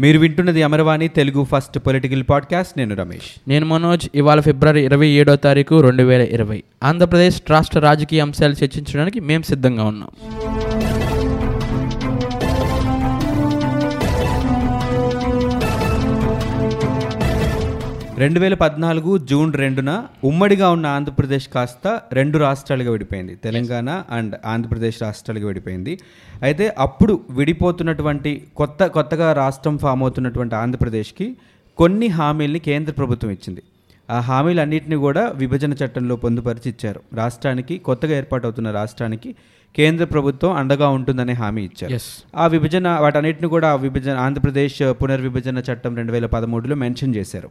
మీరు 0.00 0.18
వింటున్నది 0.18 0.62
Amaravani 0.62 1.08
Telugu 1.08 1.44
first 1.44 1.78
political 1.78 2.24
podcast. 2.30 2.78
నేను 2.78 2.94
రమేష్. 2.94 3.48
నేను 3.48 3.66
మనోజ్. 3.66 4.08
ఇవాళ 4.14 4.40
ఫిబ్రవరి 4.40 4.84
ఇరవై 4.84 5.08
ఏడో 5.08 5.36
తారీఖు 5.36 5.80
రెండు 5.80 6.02
వేల 6.02 6.20
ఇరవై. 6.20 6.62
ఆంధ్రప్రదేశ్ 6.84 7.50
రాష్ట్ర 7.50 7.78
రాజకీయ 7.78 8.20
అంశాలు 8.20 8.52
చర్చించడానికి 8.52 9.20
మేము 9.20 9.42
సిద్ధంగా 9.42 9.84
ఉన్నాం. 9.84 10.08
రెండు 18.20 18.38
వేల 18.42 18.54
పద్నాలుగు 18.62 19.10
జూన్ 19.30 19.50
రెండున 19.60 19.90
ఉమ్మడిగా 20.28 20.68
ఉన్న 20.76 20.86
ఆంధ్రప్రదేశ్ 20.96 21.46
కాస్త 21.54 21.86
రెండు 22.18 22.36
రాష్ట్రాలుగా 22.44 22.90
విడిపోయింది. 22.94 23.34
తెలంగాణ 23.44 23.88
అండ్ 24.16 24.34
ఆంధ్రప్రదేశ్ 24.52 24.98
రాష్ట్రాలుగా 25.02 25.46
విడిపోయింది. 25.50 25.92
అయితే 26.46 26.66
అప్పుడు 26.86 27.14
విడిపోతున్నటువంటి 27.38 28.32
కొత్త 28.60 28.86
కొత్తగా 28.96 29.28
రాష్ట్రం 29.42 29.76
ఫామ్ 29.84 30.02
అవుతున్నటువంటి 30.06 30.56
ఆంధ్రప్రదేశ్కి 30.62 31.28
కొన్ని 31.78 32.08
హామీల్ని 32.18 32.62
కేంద్ర 32.68 32.94
ప్రభుత్వం 33.00 33.30
ఇచ్చింది. 33.36 33.62
ఆ 34.10 34.20
హామీలన్నింటినీ 34.20 34.96
కూడా 34.96 35.22
విభజన 35.36 35.72
చట్టంలో 35.72 36.16
పొందుపరిచి 36.16 36.68
ఇచ్చారు 36.68 37.00
రాష్ట్రానికి 37.14 37.78
కొత్తగా 37.78 38.16
ఏర్పాటవుతున్న 38.16 38.70
రాష్ట్రానికి 38.70 39.30
కేంద్ర 39.74 40.04
ప్రభుత్వం 40.04 40.52
అండగా 40.52 40.88
ఉంటుందనే 40.88 41.32
హామీ 41.32 41.62
ఇచ్చారు. 41.64 41.90
ఆ 42.36 42.46
విభజన 42.46 42.88
వాటన్నిటిని 42.88 43.48
కూడా 43.48 43.68
ఆ 43.68 43.74
విభజన 43.74 44.16
ఆంధ్రప్రదేశ్ 44.18 44.78
పునర్విభజన 45.02 45.58
చట్టం 45.58 45.96
రెండు 45.96 46.12
వేల 46.12 46.26
పదమూడులో 46.26 46.76
మెన్షన్ 46.76 47.14
చేశారు. 47.14 47.50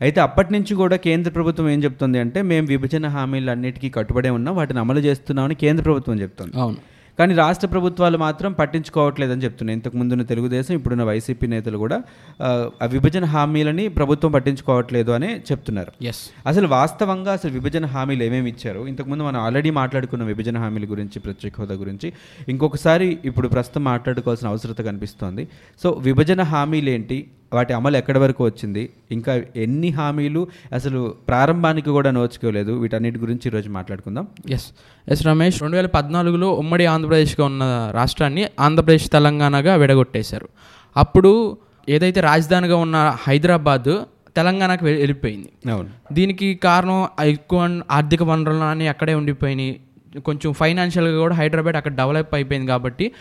అయితే 0.00 0.20
అప్పటి 0.20 0.52
నుంచి 0.52 0.74
కూడా 0.74 0.96
కేంద్ర 0.96 1.30
ప్రభుత్వం 1.30 1.68
ఏం 1.68 1.84
చెప్తుంది 1.84 2.18
అంటే 2.18 2.42
మేము 2.42 2.66
విభజన 2.66 3.06
హామీలు 3.08 3.50
అన్నిటికీ 3.50 3.90
కట్టుబడే 3.90 4.30
ఉన్నాం 4.30 4.56
వాటిని 4.56 4.80
అమలు 4.80 5.00
చేస్తున్నామని 5.00 5.54
కేంద్ర 5.54 5.84
ప్రభుత్వం 5.84 6.20
చెప్తుంది. 6.20 6.60
అవును. 6.60 6.76
కానీ 7.18 7.34
రాష్ట్ర 7.34 7.66
ప్రభుత్వాలు 7.66 8.18
మాత్రం 8.18 8.52
పట్టించుకోవట్లేదని 8.52 9.42
చెప్తున్నాయి. 9.42 9.74
ఇంతకు 9.74 9.96
ముందున్న 9.96 10.22
తెలుగుదేశం 10.22 10.74
ఇప్పుడున్న 10.74 11.02
వైసీపీ 11.02 11.46
నేతలు 11.46 11.78
కూడా 11.78 12.02
ఆ, 12.42 12.48
విభజన 12.86 13.24
హామీలని 13.24 13.88
ప్రభుత్వం 13.88 14.30
పట్టించుకోవట్లేదు 14.32 15.10
అని 15.10 15.40
చెప్తున్నారు. 15.40 16.04
ఎస్ 16.04 16.30
అసలు 16.46 16.66
వాస్తవంగా 16.68 17.32
అసలు 17.32 17.52
విభజన 17.52 17.86
హామీలు 17.86 18.22
ఏమేమి 18.22 18.50
ఇచ్చారు? 18.50 18.86
ఇంతకుముందు 18.86 19.22
మనం 19.22 19.40
ఆల్రెడీ 19.40 19.70
మాట్లాడుకున్న 19.70 20.24
విభజన 20.24 20.58
హామీల 20.58 20.90
గురించి 20.90 21.18
ప్రత్యేక 21.18 21.60
హోదా 21.60 21.74
గురించి 21.74 22.12
ఇంకొకసారి 22.48 23.18
ఇప్పుడు 23.24 23.48
ప్రస్తుతం 23.48 23.84
మాట్లాడుకోవాల్సిన 23.84 24.48
అవసరత 24.48 24.80
కనిపిస్తోంది. 24.80 25.48
సో 25.82 25.90
విభజన 25.90 26.42
హామీలు 26.42 26.90
ఏంటి 26.90 27.18
వాటి 27.54 27.72
అమలు 27.72 27.96
ఎక్కడి 27.96 28.18
వరకు 28.18 28.44
వచ్చింది? 28.44 28.90
ఇంకా 29.12 29.42
ఎన్ని 29.56 29.90
హామీలు? 29.90 30.48
అసలు 30.72 31.14
ప్రారంభానికి 31.28 31.90
కూడా 31.90 32.10
నోచుకోలేదు. 32.10 32.72
వీటన్నిటి 32.72 33.18
గురించి 33.18 33.40
ఈరోజు 33.46 33.70
మాట్లాడుకుందాం. 33.70 34.26
ఎస్ 34.50 34.66
ఎస్ 35.08 35.26
రమేష్ 35.26 35.62
రెండు 35.62 35.76
వేల 35.76 35.86
పద్నాలుగులో 35.86 36.52
ఉమ్మడి 36.52 36.86
ఆంధ్రప్రదేశ్గా 36.86 37.46
ఉన్న 37.46 37.90
రాష్ట్రాన్ని 37.94 38.46
ఆంధ్రప్రదేశ్ 38.60 39.10
తెలంగాణగా 39.10 39.74
విడగొట్టేశారు. 39.74 40.48
అప్పుడు 40.96 41.58
ఏదైతే 41.88 42.20
రాజధానిగా 42.20 42.76
ఉన్న 42.76 43.16
హైదరాబాద్ 43.28 44.02
తెలంగాణకు 44.36 44.84
వెళ్ళిపోయింది. 44.84 45.70
అవును. 45.70 45.88
దీనికి 46.12 46.54
కారణం 46.54 47.08
ఎక్కువ 47.24 47.80
ఆర్థిక 47.90 48.22
వనరులు 48.22 48.58
అని 48.58 48.88
అక్కడే 48.88 49.14
ఉండిపోయినాయి. 49.14 49.80
కొంచెం 50.24 50.52
ఫైనాన్షియల్గా 50.52 51.18
కూడా 51.18 51.34
హైదరాబాద్ 51.34 51.76
అక్కడ 51.76 51.92
డెవలప్ 51.92 52.34
అయిపోయింది 52.34 52.66
కాబట్టి 52.66 53.12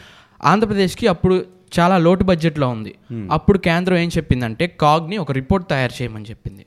ఆంధ్రప్రదేశ్కి 0.44 1.08
అప్పుడు 1.08 1.46
చాలా 1.80 1.98
లోటు 1.98 2.24
బడ్జెట్లో 2.24 2.68
ఉంది. 2.68 2.92
అప్పుడు 3.32 3.58
కేంద్రం 3.60 3.98
ఏం 3.98 4.10
చెప్పిందంటే 4.18 4.68
కాగ్ని 4.80 5.18
ఒక 5.18 5.32
రిపోర్ట్ 5.32 5.70
తయారు 5.70 6.02
చేయమని 6.02 6.26
చెప్పింది. 6.30 6.64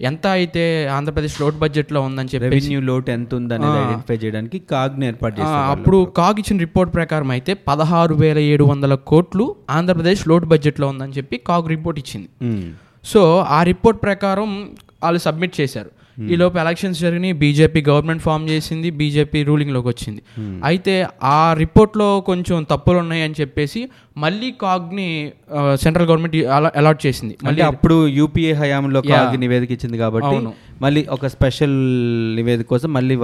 ఎంత 0.00 0.26
అయితే 0.26 0.88
ఆంధ్రప్రదేశ్ 0.88 1.40
లోటు 1.40 1.56
బడ్జెట్లో 1.56 2.00
ఉందని 2.00 2.28
చెప్పి 2.28 2.44
రెవెన్యూ 2.46 2.80
లోటు 2.80 3.10
ఎంత 3.10 3.34
ఉందనేది 3.34 3.78
ఐడెంటిఫై 3.78 4.16
చేయడానికి 4.16 4.58
కాగ్ని 4.58 5.06
ఏర్పాటు 5.06 5.34
చేస్తారు 5.40 5.70
అప్పుడు 5.70 6.04
కాగ్ 6.16 6.38
ఇచ్చిన 6.38 6.58
రిపోర్ట్ 6.58 6.94
ప్రకారం 6.94 7.30
అయితే 7.30 7.54
పదహారు 7.54 8.14
వేల 8.14 8.38
ఏడు 8.38 8.64
వందల 8.64 8.94
కోట్లు 8.94 9.56
ఆంధ్రప్రదేశ్ 9.70 10.28
లోటు 10.28 10.46
బడ్జెట్లో 10.46 10.88
ఉందని 10.88 11.12
చెప్పి 11.12 11.38
కాగ్ 11.38 11.68
రిపోర్ట్ 11.68 11.98
ఇచ్చింది. 11.98 12.28
మ్మ్. 12.42 12.66
సో 13.04 13.40
ఆ 13.48 13.62
రిపోర్ట్ 13.62 14.02
ప్రకారం 14.02 14.50
వాళ్ళు 15.02 15.18
సబ్మిట్ 15.18 15.60
చేశారు. 15.60 15.90
ఈ 16.32 16.36
లోపు 16.36 16.56
ఎలక్షన్స్ 16.58 16.98
జరిగినాయి 17.04 17.34
బీజేపీ 17.42 17.80
గవర్నమెంట్ 17.88 18.22
ఫామ్ 18.26 18.44
చేసింది 18.48 18.90
బీజేపీ 19.00 19.38
రూలింగ్లోకి 19.48 19.88
వచ్చింది. 19.88 20.20
అయితే 20.64 20.94
ఆ 21.36 21.40
రిపోర్ట్లో 21.62 22.08
కొంచెం 22.30 22.66
తప్పులు 22.70 22.98
ఉన్నాయి 23.04 23.22
అని 23.22 23.34
చెప్పేసి 23.40 23.82
మళ్ళీ 24.24 24.50
కాగ్ని 24.66 25.08
సెంట్రల్ 25.82 26.08
గవర్నమెంట్ 26.10 26.36
అలాట్ 26.82 27.00
చేసింది. 27.06 27.34
అంటే 27.48 27.62
అప్పుడు 27.62 27.96
యూపీఏ 28.18 28.52
హయాంలో 28.62 29.02
కాగ్ 29.10 29.36
నివేదిక 29.44 29.72
ఇచ్చింది 29.78 29.98
కాబట్టి 30.04 30.36
మళ్ళీ 30.84 31.02
ఒక 31.16 31.26
స్పెషల్ 31.34 31.76
నివేదిక 32.38 32.66
కోసం 32.72 32.88
మళ్ళీ 32.92 33.16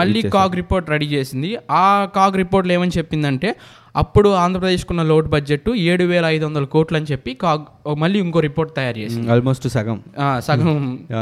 మళ్ళీ 0.00 0.20
కాగ్ 0.36 0.54
రిపోర్ట్ 0.62 0.86
రెడీ 0.94 1.08
చేసింది. 1.16 1.50
ఆ 1.84 1.86
కాగ్ 2.18 2.36
రిపోర్ట్లో 2.42 2.74
ఏమని 2.74 2.96
చెప్పిందంటే 2.98 3.50
అప్పుడు 4.00 4.28
ఆంధ్రప్రదేశ్కున్న 4.42 5.02
లోడ్ 5.10 5.28
బడ్జెట్ 5.34 5.68
ఏడు 5.90 6.04
వేల 6.04 6.24
ఐదు 6.24 6.44
వందల 6.44 6.64
కోట్లు 6.74 6.96
అని 6.98 7.06
చెప్పి 7.12 7.32
కాగ్ 7.34 7.64
మళ్ళీ 8.02 8.18
ఇంకో 8.18 8.40
రిపోర్ట్ 8.40 8.72
తయారు 8.76 8.98
చేసింది. 8.98 9.30
ఆల్మోస్ట్ 9.32 9.68
సగం. 9.68 9.98
సగం 10.38 10.72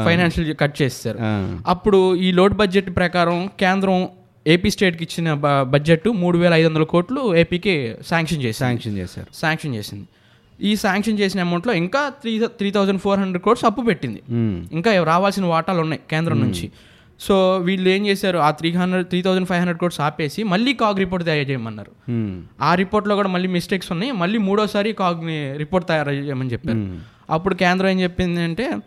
ఫైనాన్షియల్ 0.05 0.55
కట్ 0.61 0.77
చేస్తారు. 0.81 1.19
అప్పుడు 1.67 2.15
ఈ 2.15 2.31
లోడ్ 2.31 2.55
బడ్జెట్ 2.61 2.89
ప్రకారం 2.95 3.37
కేంద్రం 3.59 4.07
ఏపీ 4.53 4.69
స్టేట్కి 4.75 5.03
ఇచ్చిన 5.03 5.33
బడ్జెట్ 5.73 6.07
మూడు 6.23 6.37
వేల 6.37 6.53
ఐదు 6.53 6.67
వందల 6.67 6.85
కోట్లు 6.93 7.21
ఏపీకి 7.41 7.75
శాంక్షన్ 8.09 8.41
చేసింది. 8.45 8.63
శాంక్షన్ 8.65 8.97
చేశారు. 9.01 9.29
శాంక్షన్ 9.41 9.75
చేసింది. 9.75 10.07
ఈ 10.69 10.71
శాంక్షన్ 10.75 11.19
చేసిన 11.19 11.39
అమౌంట్లో 11.41 11.73
ఇంకా 11.73 12.01
three 12.21 12.33
three 12.59 12.71
thousand 12.71 13.01
four 13.05 13.19
hundred 13.19 13.43
crores 13.43 13.65
అప్పు 13.65 13.81
పెట్టింది. 13.81 14.21
ఇంకా 14.77 14.91
రావాల్సిన 15.11 15.45
వాటాలు 15.53 15.81
ఉన్నాయి 15.85 16.01
కేంద్రం 16.09 16.39
నుంచి. 16.45 16.67
సో 17.27 17.57
వీళ్ళు 17.57 17.89
ఏం 17.89 18.07
చేశారు? 18.07 18.37
ఆ 18.37 18.51
three 18.51 18.71
hundred 18.71 19.07
three 19.07 19.21
thousand 19.21 19.47
five 19.47 19.59
hundred 19.59 19.79
crores 19.79 20.01
ఆపేసి 20.01 20.43
మళ్ళీ 20.43 20.73
కాగ్ 20.73 20.97
రిపోర్ట్ 20.97 21.25
తయారు 21.25 21.49
చేయమన్నారు. 21.49 21.91
ఆ 22.61 22.75
రిపోర్ట్లో 22.75 23.15
కూడా 23.15 23.29
మళ్ళీ 23.29 23.49
మిస్టేక్స్ 23.49 23.91
ఉన్నాయి. 23.91 24.11
మళ్ళీ 24.11 24.37
మూడోసారి 24.37 24.93
కాగ్ని 24.93 25.57
రిపోర్ట్ 25.57 25.87
తయారు 25.87 26.11
చేయమని 26.11 26.51
చెప్పారు. 26.51 26.77
అప్పుడు 27.29 27.55
కేంద్రం 27.55 27.89
ఏం 27.89 28.01
చెప్పింది 28.01 28.41
అంటే 28.41 28.77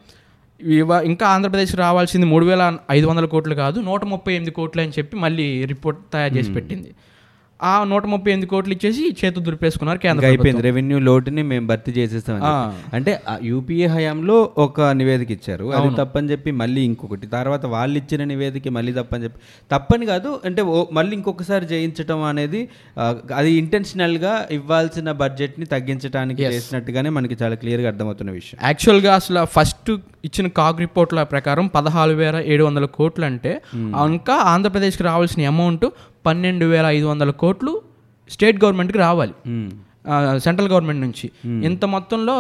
ఇవ- 0.61 1.01
ఇంకా 1.01 1.29
ఆంధ్రప్రదేశ్ 1.29 1.77
రావాల్సింది 1.77 2.27
మూడు 2.27 2.47
వేల 2.47 2.77
ఐదు 2.91 3.07
వందల 3.07 3.25
కోట్లు 3.25 3.55
కాదు 3.55 3.81
నూట 3.81 4.05
ముప్పై 4.05 4.33
ఎనిమిది 4.33 4.51
కోట్లు 4.51 4.83
అని 4.83 4.91
చెప్పి 4.91 5.17
మళ్ళీ 5.17 5.65
రిపోర్ట్ 5.65 6.01
తయారు 6.13 6.35
చేసి 6.35 6.49
పెట్టింది. 6.53 6.95
ఆ 7.63 7.85
నూట 7.85 8.07
ముప్పై 8.07 8.31
ఎనిమిది 8.33 8.47
కోట్లు 8.47 8.73
ఇచ్చేసి 8.73 9.17
చేతులు 9.25 9.45
దులిపేసుకున్నారు 9.45 9.99
కేంద్ర 9.99 10.25
అయిపోయింది. 10.27 10.63
రెవెన్యూ 10.63 10.99
లోటుని 10.99 11.43
మేము 11.43 11.67
భర్తీ 11.67 11.93
చేసేస్తాం. 11.93 12.43
అంటే 12.95 13.21
యూపీఏ 13.43 13.87
హయాంలో 13.87 14.51
ఒక 14.59 14.81
నివేదిక 14.81 15.31
ఇచ్చారు. 15.31 15.65
అది 15.65 15.95
తప్పని 15.95 16.31
చెప్పి 16.31 16.51
మళ్ళీ 16.51 16.81
ఇంకొకటి. 16.81 17.27
తర్వాత 17.27 17.67
వాళ్ళు 17.67 17.99
ఇచ్చిన 17.99 18.25
నివేదిక 18.25 18.69
మళ్ళీ 18.69 18.93
తప్పని 18.93 19.25
చెప్పి. 19.25 19.41
తప్పని 19.73 20.07
కాదు 20.07 20.41
అంటే 20.45 20.63
మళ్ళీ 20.93 21.17
ఇంకొకసారి 21.17 21.65
చేయించడం 21.65 22.23
అనేది 22.23 22.69
అది 23.37 23.53
ఇంటెన్షనల్గా 23.53 24.47
ఇవ్వాల్సిన 24.51 25.13
బడ్జెట్ని 25.13 25.67
తగ్గించడానికి 25.67 26.43
చేసినట్టుగానే 26.43 27.11
మనకి 27.11 27.37
చాలా 27.43 27.55
క్లియర్గా 27.55 27.89
అర్థమవుతున్న 27.89 28.31
విషయం. 28.31 28.61
యాక్చువల్గా 28.65 29.15
అసలు 29.15 29.45
ఫస్ట్ 29.45 29.91
ఇచ్చిన 30.25 30.49
కాగ్ 30.49 30.79
రిపోర్ట్ల 30.81 31.23
ప్రకారం 31.23 31.67
పదహారు 31.67 32.11
వేల 32.11 32.37
ఏడు 32.45 32.65
వందల 32.65 32.85
కోట్లు 32.85 33.25
అంటే 33.25 33.63
ఇంకా 34.15 34.35
ఆంధ్రప్రదేశ్కి 34.35 35.03
రావాల్సిన 35.03 35.47
అమౌంట్ 35.47 35.85
పన్నెండు 36.27 36.67
వేల 36.67 36.87
ఐదు 36.87 37.07
వందల 37.07 37.31
కోట్లు 37.31 37.83
స్టేట్ 38.31 38.65
గవర్నమెంట్కి 38.65 38.99
రావాలి. 38.99 39.33
సెంట్రల్ 40.41 40.69
గవర్నమెంట్ 40.69 41.01
నుంచి. 41.01 41.31
ఇంత 41.65 41.85
మొత్తంలో 41.85 42.37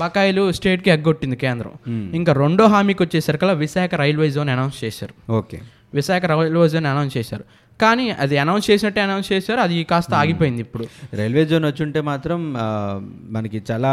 బకాయిలు 0.00 0.52
స్టేట్కి 0.52 0.90
ఎగ్గొట్టింది 0.90 1.36
కేంద్రం. 1.36 1.72
ఇంకా 2.14 2.32
రెండో 2.32 2.66
హామీకి 2.66 3.02
వచ్చేసరికల్లా 3.02 3.54
విశాఖ 3.54 3.94
రైల్వే 3.94 4.30
జోన్ 4.30 4.48
అనౌన్స్ 4.48 4.84
చేశారు. 4.84 5.32
Okay. 5.32 5.60
Visakha 5.94 6.24
railway 6.24 6.68
zone 6.68 6.86
announce 6.86 7.16
చేశారు. 7.16 7.44
కానీ 7.80 8.04
అది 8.22 8.34
అనౌన్స్ 8.38 8.66
చేసినట్టే 8.68 9.00
అనౌన్స్ 9.02 9.28
చేశారు 9.32 9.60
అది 9.60 9.76
కాస్త 9.84 10.12
ఆగిపోయింది 10.18 10.62
ఇప్పుడు. 10.64 10.84
రైల్వే 11.14 11.42
జోన్ 11.46 11.64
వచ్చుంటే 11.66 12.00
మాత్రం 12.08 12.38
ఆ, 12.58 12.66
మనకి 13.30 13.58
చాలా 13.66 13.90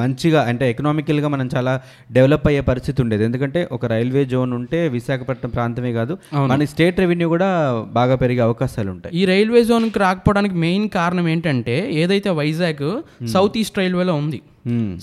మంచిగా 0.00 0.40
అంటే 0.50 0.64
ఎకనామికల్గా 0.72 1.28
మనం 1.28 1.46
చాలా 1.54 1.72
డెవలప్ 2.10 2.46
అయ్యే 2.46 2.62
పరిస్థితి 2.68 2.98
ఉండేది. 3.04 3.24
ఎందుకంటే 3.24 3.62
ఒక 3.72 3.86
రైల్వే 3.86 4.22
జోన్ 4.26 4.52
ఉంటే 4.58 4.80
విశాఖపట్నం 4.94 5.50
ప్రాంతమే 5.50 5.92
కాదు 5.92 6.14
మన 6.52 6.68
స్టేట్ 6.72 7.00
రెవెన్యూ 7.00 7.28
కూడా 7.28 7.50
బాగా 7.92 8.16
పెరిగే 8.16 8.42
అవకాశాలు 8.46 8.90
ఉంటాయి. 8.90 9.12
ఈ 9.14 9.24
రైల్వే 9.26 9.62
జోన్కి 9.64 9.98
రాకపోవడానికి 9.98 10.56
మెయిన్ 10.62 10.86
కారణం 10.96 11.28
ఏంటంటే 11.28 11.76
ఏదైతే 12.00 12.30
వైజాగ్ 12.36 12.86
సౌత్ 13.28 13.58
ఈస్ట్ 13.58 13.78
రైల్వేలో 13.78 14.14
ఉంది. 14.16 14.40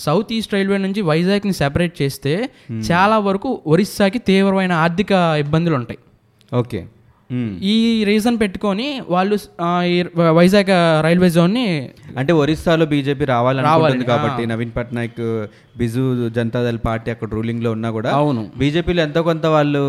సౌత్ 0.04 0.34
ఈస్ట్ 0.34 0.54
రైల్వే 0.54 0.78
నుంచి 0.84 1.02
వైజాగ్ని 1.08 1.54
సెపరేట్ 1.60 1.96
చేస్తే 2.02 2.34
చాలా 2.88 3.18
వరకు 3.28 3.52
ఒరిస్సాకి 3.68 4.20
తీవ్రమైన 4.28 4.74
ఆర్థిక 4.82 5.12
ఇబ్బందులు 5.40 5.76
ఉంటాయి. 5.76 6.00
ఓకే. 6.52 6.82
ఈ 7.68 7.76
రీజన్ 8.04 8.38
పెట్టుకొని 8.40 8.88
వాళ్ళు 9.10 9.36
వైజాగ్ 10.34 10.72
రైల్వే 11.04 11.30
జోన్ని 11.30 11.66
అంటే 12.18 12.34
ఒరిస్సాలో 12.40 12.86
బీజేపీ 12.86 13.26
రావాలనుకుంటుంది 13.30 14.06
కాబట్టి 14.10 14.44
నవీన్ 14.48 14.74
పట్నాయక్ 14.76 15.22
బిజు 15.78 16.04
జనతాదళ్ 16.36 16.80
పార్టీ 16.86 17.12
అక్కడ 17.12 17.30
రూలింగ్లో 17.30 17.70
ఉన్నా 17.72 17.92
కూడా 17.92 18.10
అవును. 18.14 18.42
బీజేపీలో 18.58 19.02
ఎంతో 19.04 19.22
కొంత 19.24 19.46
వాళ్ళు 19.54 19.82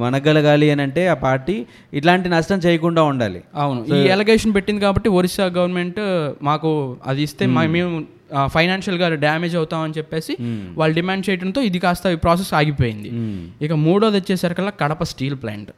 మనగలగాలి 0.00 0.70
అని 0.70 0.82
అంటే 0.82 1.08
ఆ 1.08 1.16
పార్టీ 1.22 1.56
ఇట్లాంటి 1.92 2.28
నష్టం 2.28 2.58
చేయకుండా 2.58 3.02
ఉండాలి. 3.04 3.40
అవును. 3.56 3.80
ఈ 3.90 4.00
ఎలిగేషన్ 4.08 4.54
పెట్టింది 4.54 4.80
కాబట్టి 4.80 5.08
ఒరిస్సా 5.12 5.46
గవర్నమెంట్ 5.56 6.00
మాకు 6.42 6.70
అది 7.06 7.22
ఇస్తే 7.22 7.46
మా- 7.48 7.70
మేము 7.70 7.90
ఫైనాన్షియల్గా 8.48 9.08
డ్యామేజ్ 9.20 9.56
అవుతామని 9.56 9.94
చెప్పేసి 9.98 10.32
వాళ్ళు 10.76 10.94
డిమాండ్ 10.94 11.24
చేయడంతో 11.28 11.60
ఇది 11.62 11.78
కాస్త 11.78 12.06
ఈ 12.08 12.18
ప్రాసెస్ 12.18 12.54
ఆగిపోయింది. 12.54 13.10
ఇక 13.62 13.72
మూడోది 13.84 14.16
వచ్చేసరికల్లా 14.16 14.72
కడప 14.80 15.02
స్టీల్ 15.04 15.36
ప్లాంట్ 15.42 15.70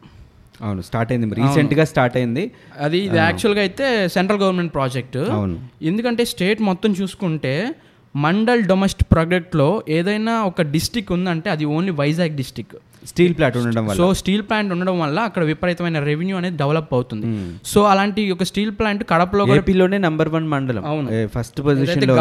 అవును 0.61 0.83
స్టార్ట్ 0.83 1.13
అయింది. 1.13 1.35
రీసెంట్గా 1.35 1.85
స్టార్ట్ 1.85 2.17
అయింది. 2.17 2.45
అది 2.81 2.99
ఇది 2.99 3.17
యాక్చువల్గా 3.17 3.61
అయితే 3.61 4.09
సెంట్రల్ 4.09 4.41
గవర్నమెంట్ 4.41 4.75
ప్రాజెక్ట్ 4.75 5.17
అవును. 5.17 5.57
ఎందుకంటే 5.83 6.25
స్టేట్ 6.25 6.63
మొత్తం 6.63 6.93
చూసుకుంటే 6.93 7.75
మండల్ 8.15 8.65
డొమెస్టిక్ 8.65 9.11
ప్రాజెక్ట్లో 9.13 9.83
ఏదైనా 9.89 10.45
ఒక 10.45 10.63
డిస్టిక్ 10.63 11.13
ఉందంటే 11.13 11.51
అది 11.51 11.65
only 11.65 11.91
Vizag 11.93 12.37
district 12.37 12.75
steel 13.11 13.35
plant 13.39 13.57
ఉండడం 13.61 13.85
వల్ల. 13.89 13.99
సో 14.01 14.07
స్టీల్ 14.21 14.43
ప్లాంట్ 14.49 14.71
ఉండడం 14.75 14.97
వల్ల 15.03 15.19
అక్కడ 15.29 15.43
విపరీతమైన 15.51 15.99
రెవెన్యూ 16.11 16.37
అనేది 16.41 16.57
డెవలప్ 16.63 16.93
అవుతుంది. 16.99 17.27
సో 17.73 17.81
అలాంటి 17.93 18.23
ఒక 18.35 18.45
స్టీల్ 18.51 18.73
ప్లాంట్ 18.79 19.03
కడపలో 19.13 19.45
కూడా 19.51 19.63
ఏపీలోనే 19.63 19.99
నంబర్ 20.07 20.31
వన్ 20.37 20.47
మండలం. 20.55 20.83
అవును. 20.93 21.09
ఫస్ట్ 21.37 21.59
పొజిషన్లో 21.67 22.17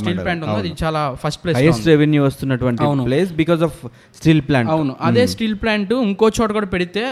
స్టీల్ 0.00 0.20
ప్లాంట్ 0.26 0.44
ఉందో 0.46 0.58
అది 0.62 0.72
చాలా 0.82 1.02
ఫస్ట్ 1.24 1.40
ప్లేస్ 1.42 1.58
హైయెస్ట్ 1.60 1.86
రెవెన్యూ 1.92 2.22
వస్తున్నటువంటి 2.28 2.84
place 3.10 3.32
because 3.42 3.64
of 3.68 3.78
steel 4.20 4.42
plant 4.48 4.72
అవును. 4.76 4.94
అదే 5.10 5.24
స్టీల్ 5.34 5.56
ప్లాంట్ 5.64 5.94
ఇంకో 6.08 6.28
చోట 6.38 6.50
కూడా 6.58 6.70
పెడితే 6.76 7.04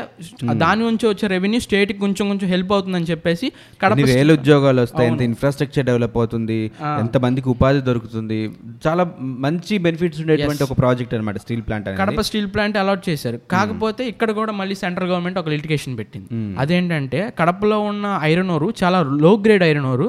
దాని 0.65 0.83
నుంచి 0.89 1.07
వచ్చే 1.13 1.27
రెవెన్యూ 1.35 1.61
స్టేట్కి 1.67 1.99
కొంచెం 2.05 2.25
కొంచెం 2.33 2.49
హెల్ప్ 2.55 2.73
అవుతుందని 2.77 3.09
చెప్పేసి 3.13 3.47
కడప 3.83 4.09
వేల 4.13 4.33
ఉద్యోగాలు 4.39 4.81
వస్తాయి 4.87 5.09
ఎంత 5.13 5.23
ఇన్ఫ్రాస్ట్రక్చర్ 5.31 5.87
డెవలప్ 5.91 6.17
అవుతుంది 6.21 6.59
ఎంత 7.03 7.17
మందికి 7.25 7.49
ఉపాధి 7.55 7.81
దొరుకుతుంది. 7.91 8.39
చాలా 8.87 9.05
మంచి 9.47 9.75
బెనిఫిట్స్ 9.87 10.21
ఉండేటువంటి 10.23 10.63
ఒక 10.67 10.75
ప్రాజెక్ట్ 10.81 11.15
అనమాట 11.17 11.39
steel 11.45 11.63
plant 11.69 11.89
Kadapa 12.03 12.21
steel 12.29 12.49
plant 12.55 12.77
allot 12.85 13.03
చేశారు. 13.09 13.39
కాకపోతే 13.55 14.03
ఇక్కడ 14.13 14.31
కూడా 14.39 14.53
మళ్ళీ 14.61 14.77
సెంట్రల్ 14.83 15.09
గవర్నమెంట్ 15.13 15.39
ఒక 15.43 15.49
లిటికేషన్ 15.55 15.95
పెట్టింది. 16.01 16.29
అదేంటంటే 16.63 17.21
కడపలో 17.41 17.79
ఉన్న 17.91 18.07
ఐరన్ 18.31 18.51
ఓరు 18.57 18.69
చాలా 18.83 19.01
low 19.25 19.33
grade 19.45 19.65
iron 19.71 19.89
ore 19.93 20.09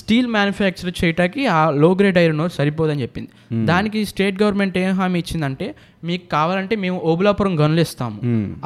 steel 0.00 0.30
manufacture 0.36 0.92
చేయటానికి 1.02 1.44
ఆ 1.58 1.60
లో 1.84 1.90
గ్రేడ్ 2.00 2.18
ఐరన్ 2.24 2.42
ఓర్ 2.46 2.52
సరిపోదని 2.58 3.02
చెప్పింది. 3.06 3.30
దానికి 3.70 4.00
స్టేట్ 4.12 4.36
గవర్నమెంట్ 4.42 4.78
ఏం 4.84 4.92
హామీ 5.00 5.20
ఇచ్చిందంటే 5.24 5.68
మీకు 6.10 6.26
కావాలంటే 6.36 6.74
మేము 6.84 6.98
ఓబులాపురం 7.12 7.54
గనులు 7.62 7.82
ఇస్తాము. 7.86 8.18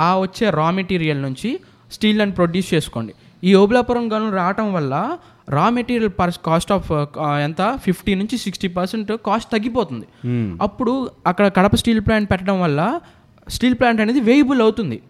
ఆ 0.06 0.10
వచ్చే 0.24 0.46
రా 0.60 0.70
మెటీరియల్ 0.80 1.22
నుంచి 1.26 1.52
స్టీల్ 1.96 2.22
అని 2.24 2.34
ప్రొడ్యూస్ 2.40 2.68
చేసుకోండి. 2.74 3.14
ఈ 3.48 3.50
ఓబులాపురం 3.60 4.04
గనులు 4.12 4.34
రావటం 4.40 4.68
వల్ల 4.74 4.94
raw 5.54 5.64
material 5.76 6.12
per 6.18 6.30
cost 6.46 6.70
of 6.76 6.86
ఎంత? 7.46 7.62
ఫిఫ్టీ 7.84 8.12
నుంచి 8.20 8.36
సిక్స్టీ 8.44 8.68
పర్సెంట్ 8.76 9.10
కాస్ట్ 9.26 9.50
తగ్గిపోతుంది. 9.54 10.06
అప్పుడు 10.66 10.92
అక్కడ 11.30 11.46
కడప 11.56 11.74
స్టీల్ 11.80 12.00
ప్లాంట్ 12.06 12.28
పెట్టడం 12.30 12.56
వల్ల 12.64 12.80
స్టీల్ 13.48 13.74
ప్లాంట్ 13.74 14.00
అనేది 14.00 14.20
వేయబుల్ 14.20 14.60
అవుతుంది. 14.60 15.02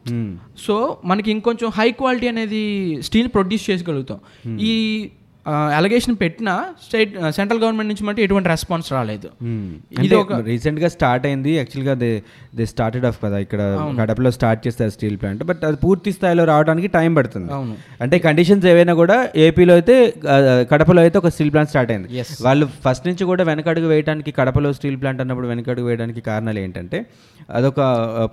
సో 0.59 0.99
మనకి 1.05 1.31
ఇంకొంచెం 1.31 1.69
హై 1.69 1.91
క్వాలిటీ 1.91 2.29
అనేది 2.29 2.63
స్టీల్ 3.03 3.29
ప్రొడ్యూస్ 3.29 3.71
చేసుకోగలుగుతాం 3.71 4.19
ఈ 4.61 4.75
అలగేషన్ 5.79 6.17
పెట్టిన 6.23 6.51
స్టేట్ 6.85 7.11
సెంట్రల్ 7.37 7.61
గవర్నమెంట్ 7.63 7.91
నుంచి 7.93 8.05
మట్టి 8.09 8.21
ఎటువంటి 8.27 8.49
రెస్పాన్స్ 8.53 8.87
రాలేదు. 8.97 9.29
ఇది 10.05 10.15
ఒక 10.21 10.39
రీసెంట్గా 10.51 10.89
స్టార్ట్ 10.95 11.25
అయింది. 11.29 11.53
యాక్చువల్గా 11.61 11.95
దే 12.03 12.11
దే 12.59 12.65
స్టార్టెడ్ 12.73 13.07
ఆఫ్ 13.11 13.19
కదా 13.25 13.39
ఇక్కడ 13.45 13.61
కడపలో 14.01 14.31
స్టార్ట్ 14.39 14.63
చేస్తారు 14.67 14.93
స్టీల్ 14.97 15.19
ప్లాంట్ 15.23 15.43
బట్ 15.51 15.65
అది 15.69 15.79
పూర్తి 15.85 16.13
స్థాయిలో 16.17 16.47
రావడానికి 16.53 16.91
టైం 16.97 17.11
పడుతుంది. 17.19 17.51
అంటే 18.07 18.19
కండిషన్స్ 18.29 18.67
ఏవైనా 18.73 18.97
కూడా 19.03 19.19
ఏపీలో 19.47 19.75
అయితే 19.81 19.97
కడపలో 20.73 21.03
అయితే 21.05 21.19
ఒక 21.23 21.33
స్టీల్ 21.37 21.53
ప్లాంట్ 21.57 21.73
స్టార్ట్ 21.75 21.93
అయింది. 21.97 22.09
వాళ్ళు 22.49 22.67
ఫస్ట్ 22.87 23.07
నుంచి 23.11 23.27
కూడా 23.33 23.45
వెనకడుగు 23.51 23.89
వేయడానికి 23.95 24.33
కడపలో 24.41 24.73
స్టీల్ 24.81 24.99
ప్లాంట్ 25.05 25.23
అన్నప్పుడు 25.27 25.51
వెనకడుగు 25.55 25.87
వేయడానికి 25.91 26.23
కారణాలు 26.31 26.61
ఏంటంటే 26.65 27.01
అదొక 27.59 27.81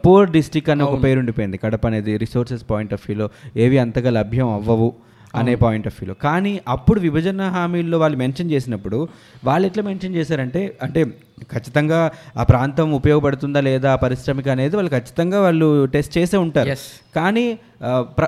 పూర్ 0.05 0.27
డిస్టిక్ 0.39 0.67
అనే 0.73 0.83
ఒక 0.89 0.97
పేరు 1.05 1.19
ఉండిపోయింది 1.23 1.57
కడప 1.63 1.85
అనేది 1.91 2.11
రిసోర్సెస్ 2.25 2.65
పాయింట్ 2.73 2.91
ఆఫ్ 2.97 3.05
వ్యూలో 3.07 3.29
ఏవి 3.63 3.79
అంతగా 3.85 4.11
లభ్యం 4.21 4.49
అవ్వవు. 4.57 4.91
అనే 5.35 5.55
పాయింట్ 5.55 5.87
ఆఫ్ 5.87 5.97
వ్యూలో 5.99 6.13
కానీ 6.23 6.61
అప్పుడు 6.67 6.99
విభజన 6.99 7.41
హామీల్లో 7.49 7.97
వాళ్ళు 7.99 8.17
మెన్షన్ 8.17 8.51
చేసినప్పుడు 8.51 8.99
వాళ్ళు 9.45 9.67
ఎట్లా 9.67 9.83
మెన్షన్ 9.83 10.15
చేశారంటే 10.15 10.77
అంటే 10.81 11.01
ఖచ్చితంగా 11.51 11.99
ఆ 12.37 12.43
ప్రాంతం 12.43 12.91
ఉపయోగపడుతుందా 12.93 13.61
లేదా 13.61 13.95
పరిశ్రమకి 13.95 14.49
అనేది 14.49 14.75
వాళ్ళు 14.75 14.91
ఖచ్చితంగా 14.91 15.41
వాళ్ళు 15.41 15.85
టెస్ట్ 15.85 16.17
చేసే 16.17 16.37
ఉంటారు. 16.37 16.69
Yes. 16.69 16.83
కానీ 17.15 17.45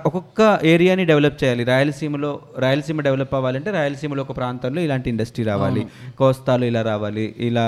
ఒక్కొక్క 0.08 0.42
ఏరియాని 0.66 1.04
డెవలప్ 1.10 1.36
చేయాలి. 1.44 1.64
రాయలసీమలో 1.64 2.30
రాయలసీమ 2.60 3.02
డెవలప్ 3.08 3.34
అవ్వాలంటే 3.36 3.72
రాయలసీమలో 3.72 4.22
ఒక 4.22 4.34
ప్రాంతంలో 4.38 4.82
ఇలాంటి 4.82 5.08
ఇండస్ట్రీ 5.10 5.44
రావాలి. 5.46 5.82
కోస్తాలో 6.18 6.66
ఇలా 6.66 6.82
రావాలి. 6.82 7.26
ఇలా 7.50 7.66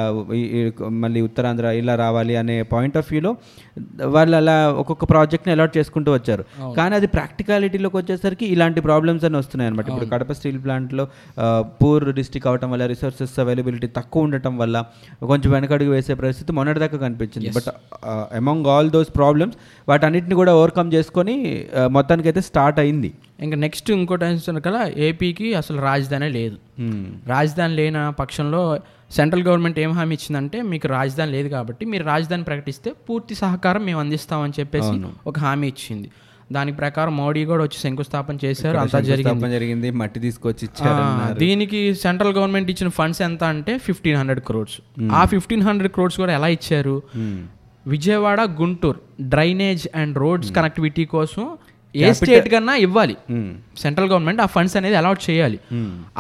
మళ్ళీ 1.03 1.21
ఉత్తరాంధ్ర 1.21 1.65
ఇలా 1.81 1.95
రావాలి 1.95 2.35
అనే 2.35 2.56
పాయింట్ 2.73 2.97
ఆఫ్ 2.97 3.09
వ్యూలో 3.12 3.31
వాళ్ళు 4.15 4.35
అలా 4.38 4.56
ఒక్కొక్క 4.71 5.06
ప్రాజెక్ట్ని 5.06 5.53
అలాట్ 5.53 5.77
చేసుకుంటూ 5.77 6.13
వచ్చారు. 6.13 6.45
కానీ 6.77 6.95
అది 6.95 7.07
ప్రాక్టికాలిటీలోకి 7.07 7.97
వచ్చేసరికి 7.97 8.45
ఇలాంటి 8.45 8.81
ప్రాబ్లమ్స్ 8.81 9.25
అని 9.29 9.38
వస్తున్నాయి 9.38 9.69
అనమాట 9.71 9.88
ఇప్పుడు 9.89 10.09
కడప 10.15 10.31
స్టీల్ 10.31 10.59
ప్లాంట్లో 10.63 11.06
పూర్ 11.81 12.07
డిస్టిక్ 12.13 12.47
అవటం 12.47 12.71
వల్ల 12.71 12.85
రిసోర్సెస్ 12.94 13.39
అవైలబిలిటీ 13.45 13.89
తక్కువ 14.00 14.27
ఉండటం 14.29 14.56
వల్ల 14.57 14.85
కొంచెం 15.23 15.50
వెనకడుగు 15.51 15.91
వేసే 15.91 16.13
పరిస్థితి 16.23 16.51
మొన్నటిదాకా 16.51 16.97
కనిపించింది. 16.97 17.51
But 17.56 17.71
among 18.09 18.65
all 18.65 18.91
those 18.91 19.12
problems 19.15 19.57
వాటన్నిటిని 19.89 20.35
కూడా 20.35 20.56
ఓవర్కమ్ 20.56 20.91
చేసుకొని 21.06 21.36
ఆ, 21.75 21.88
మొత్తానికైతే 21.90 22.42
స్టార్ట్ 22.48 22.80
అయింది. 22.80 23.10
ఇంకా 23.40 23.57
నెక్స్ట్ 23.63 23.88
ఇంకోటి 23.94 24.25
ఏంటంటే 24.25 24.62
కదా 24.68 24.81
ఏపీకి 25.06 25.48
అసలు 25.56 25.80
రాజధానే 25.81 26.30
లేదు. 26.36 26.57
రాజధాని 27.30 27.75
లేని 27.75 28.02
పక్షంలో 28.19 28.62
సెంట్రల్ 29.12 29.44
గవర్నమెంట్ 29.44 29.80
ఏం 29.80 29.92
హామీ 29.92 30.13
ఇచ్చిందంటే 30.13 30.57
మీకు 30.69 30.88
రాజధాని 30.90 31.31
లేదు 31.31 31.50
కాబట్టి 31.50 31.84
మీరు 31.86 32.04
రాజధాని 32.06 32.46
ప్రకటిస్తే 32.48 32.90
పూర్తి 33.07 33.34
సహకారం 33.42 33.84
మేము 33.86 34.00
అందిస్తామని 34.00 34.56
చెప్పేసి 34.60 34.94
ఒక 35.25 35.38
హామీ 35.40 35.68
ఇచ్చింది. 35.68 36.07
దాని 36.52 36.72
ప్రకారం 36.80 37.13
మోడీ 37.18 37.42
కూడా 37.46 37.62
వచ్చి 37.63 37.78
శంకుస్థాపన 37.80 38.36
చేశారు 38.44 38.75
అంతా 38.81 39.00
జరిగింది. 39.12 39.51
జరిగింది 39.54 39.90
మట్టి 40.00 40.19
తీసుకొచ్చి 40.19 40.66
దీనికి 41.40 41.80
సెంట్రల్ 42.01 42.34
గవర్నమెంట్ 42.38 42.69
ఇచ్చిన 42.72 42.90
ఫండ్స్ 42.98 43.22
ఎంత 43.22 43.44
అంటే 43.54 43.74
ఫిఫ్టీన్ 43.80 44.18
హండ్రెడ్ 44.18 44.42
క్రోడ్స్ 44.42 44.78
ఆ 45.13 45.24
ఫిఫ్టీన్ 45.34 45.63
హండ్రెడ్ 45.63 45.92
క్రోడ్స్ 45.94 46.18
కూడా 46.18 46.34
ఎలా 46.34 46.50
ఇచ్చారు? 46.58 46.96
Vijayawada 47.88 48.42
Guntur. 48.42 49.00
Drainage 49.22 49.88
and 49.96 50.18
roads 50.18 50.52
connectivity 50.52 51.06
కోసం 51.06 51.58
ఏ 52.03 52.12
స్టేట్ 52.19 52.47
కన్నా 52.53 52.74
ఇవ్వాలి. 52.86 53.15
సెంట్రల్ 53.83 54.09
గవర్నమెంట్ 54.12 54.42
ఆ 54.44 54.47
ఫండ్స్ 54.53 54.75
అనేది 54.80 54.97
అలాట్ 55.00 55.21
చేయాలి. 55.27 55.57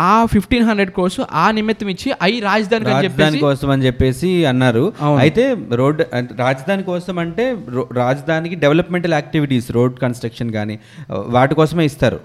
ఆ 0.09 0.11
ఫిఫ్టీన్ 0.33 0.65
హండ్రెడ్ 0.69 0.91
కోర్సు 0.97 1.21
ఆ 1.43 1.45
నిమిత్తం 1.57 1.89
ఇచ్చి 1.93 2.09
అని 2.25 2.35
చెప్పేసి 2.37 2.45
రాజధాని 2.49 3.39
కోసం 3.45 3.69
అని 3.75 3.85
చెప్పేసి 3.87 4.31
అన్నారు. 4.51 4.83
అయితే 5.23 5.43
రోడ్ 5.81 6.01
రాజధాని 6.45 6.83
కోసం 6.91 7.15
అంటే 7.23 7.45
రాజధానికి 8.01 8.57
డెవలప్మెంటల్ 8.63 9.15
యాక్టివిటీస్ 9.19 9.69
రోడ్ 9.77 9.95
కన్స్ట్రక్షన్ 10.03 10.51
కానీ 10.57 10.75
వాటి 11.37 11.53
కోసమే 11.61 11.85
ఇస్తారు. 11.91 12.19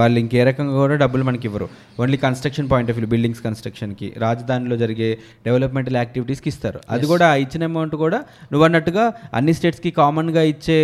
వాళ్ళు 0.00 0.16
ఇంకే 0.24 0.44
రకంగా 0.50 0.76
కూడా 0.82 0.96
డబ్బులు 1.04 1.24
మనకి 1.30 1.46
ఇవ్వరు. 1.50 1.68
Only 2.02 2.18
construction 2.26 2.68
point 2.72 2.90
of 2.92 2.96
view 2.98 3.08
buildings 3.14 3.42
కన్స్ట్రక్షన్కి 3.46 4.08
రాజధానిలో 4.24 4.76
జరిగే 4.84 5.10
డెవలప్మెంటల్ 5.48 5.96
యాక్టివిటీస్కి 6.02 6.48
ఇస్తారు. 6.52 6.78
అది 6.94 7.06
కూడా 7.12 7.28
ఇచ్చిన 7.44 7.64
అమౌంట్ 7.70 7.94
కూడా 8.04 8.18
నువ్వు 8.52 8.64
అన్నట్టుగా 8.68 9.04
అన్ని 9.38 9.52
స్టేట్స్కి 9.58 9.90
కామన్గా 10.00 10.44
ఇచ్చే 10.52 10.78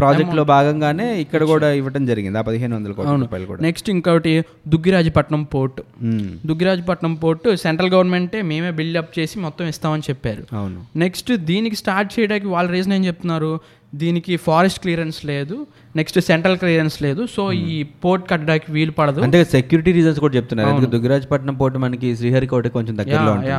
ప్రాజెక్ట్లో 0.00 0.42
భాగంగానే 0.92 1.20
ఇక్కడ 1.20 1.44
కూడా 1.44 1.72
ఇవ్వడం 1.72 2.06
జరిగింది. 2.06 2.38
ఆ 2.38 2.40
పదిహేను 2.40 2.76
వందల 2.76 2.92
కోట్ల 2.92 3.16
రూపాయలు 3.16 3.46
కూడా. 3.46 3.62
నెక్స్ట్ 3.62 3.90
ఇంకోటి 3.90 4.44
దుగ్గిరాజపట్నం 4.68 5.42
పోర్ట్. 5.42 5.80
మ్మ్. 6.02 6.46
దుగ్గిరాజపట్నం 6.46 7.14
పోర్ట్ 7.14 7.56
సెంట్రల్ 7.56 7.90
గవర్నమెంటే 7.90 8.42
మేమే 8.42 8.70
బిల్డప్ 8.70 9.18
చేసి 9.18 9.38
మొత్తం 9.38 9.66
ఇస్తామని 9.66 10.02
చెప్పారు. 10.10 10.56
అవును. 10.56 10.84
నెక్స్ట్ 10.96 11.32
దీనికి 11.32 11.76
స్టార్ట్ 11.76 12.20
చేయడానికి 12.20 12.46
వాళ్ళ 12.46 12.70
రీజన్ 12.70 12.92
ఏం 12.92 13.06
చెప్తున్నారు? 13.06 13.60
దీనికి 13.94 14.36
ఫారెస్ట్ 14.36 14.80
క్లియరెన్స్ 14.80 15.26
లేదు 15.26 15.66
నెక్స్ట్ 15.96 16.20
సెంట్రల్ 16.20 16.56
క్లియరెన్స్ 16.56 17.02
లేదు 17.02 17.26
సో 17.36 17.52
ఈ 17.52 17.82
పోర్ట్ 17.82 18.30
కట్టడానికి 18.30 18.72
వీలు 18.72 18.90
పడదు. 18.90 19.20
అంటే 19.20 19.44
సెక్యూరిటీ 19.44 19.92
రీజన్స్ 19.92 20.20
కూడా 20.20 20.36
చెప్తున్నారు. 20.36 20.68
ఎందుకంటే 20.68 20.96
దుగ్గరాజపట్నం 20.96 21.54
పోర్ట్ 21.54 21.78
మనకి 21.78 22.16
శ్రీహరికోట 22.16 22.66
కొంచెం 22.66 22.98
దగ్గరలో. 22.98 23.32
ఉంటుంది. 23.32 23.50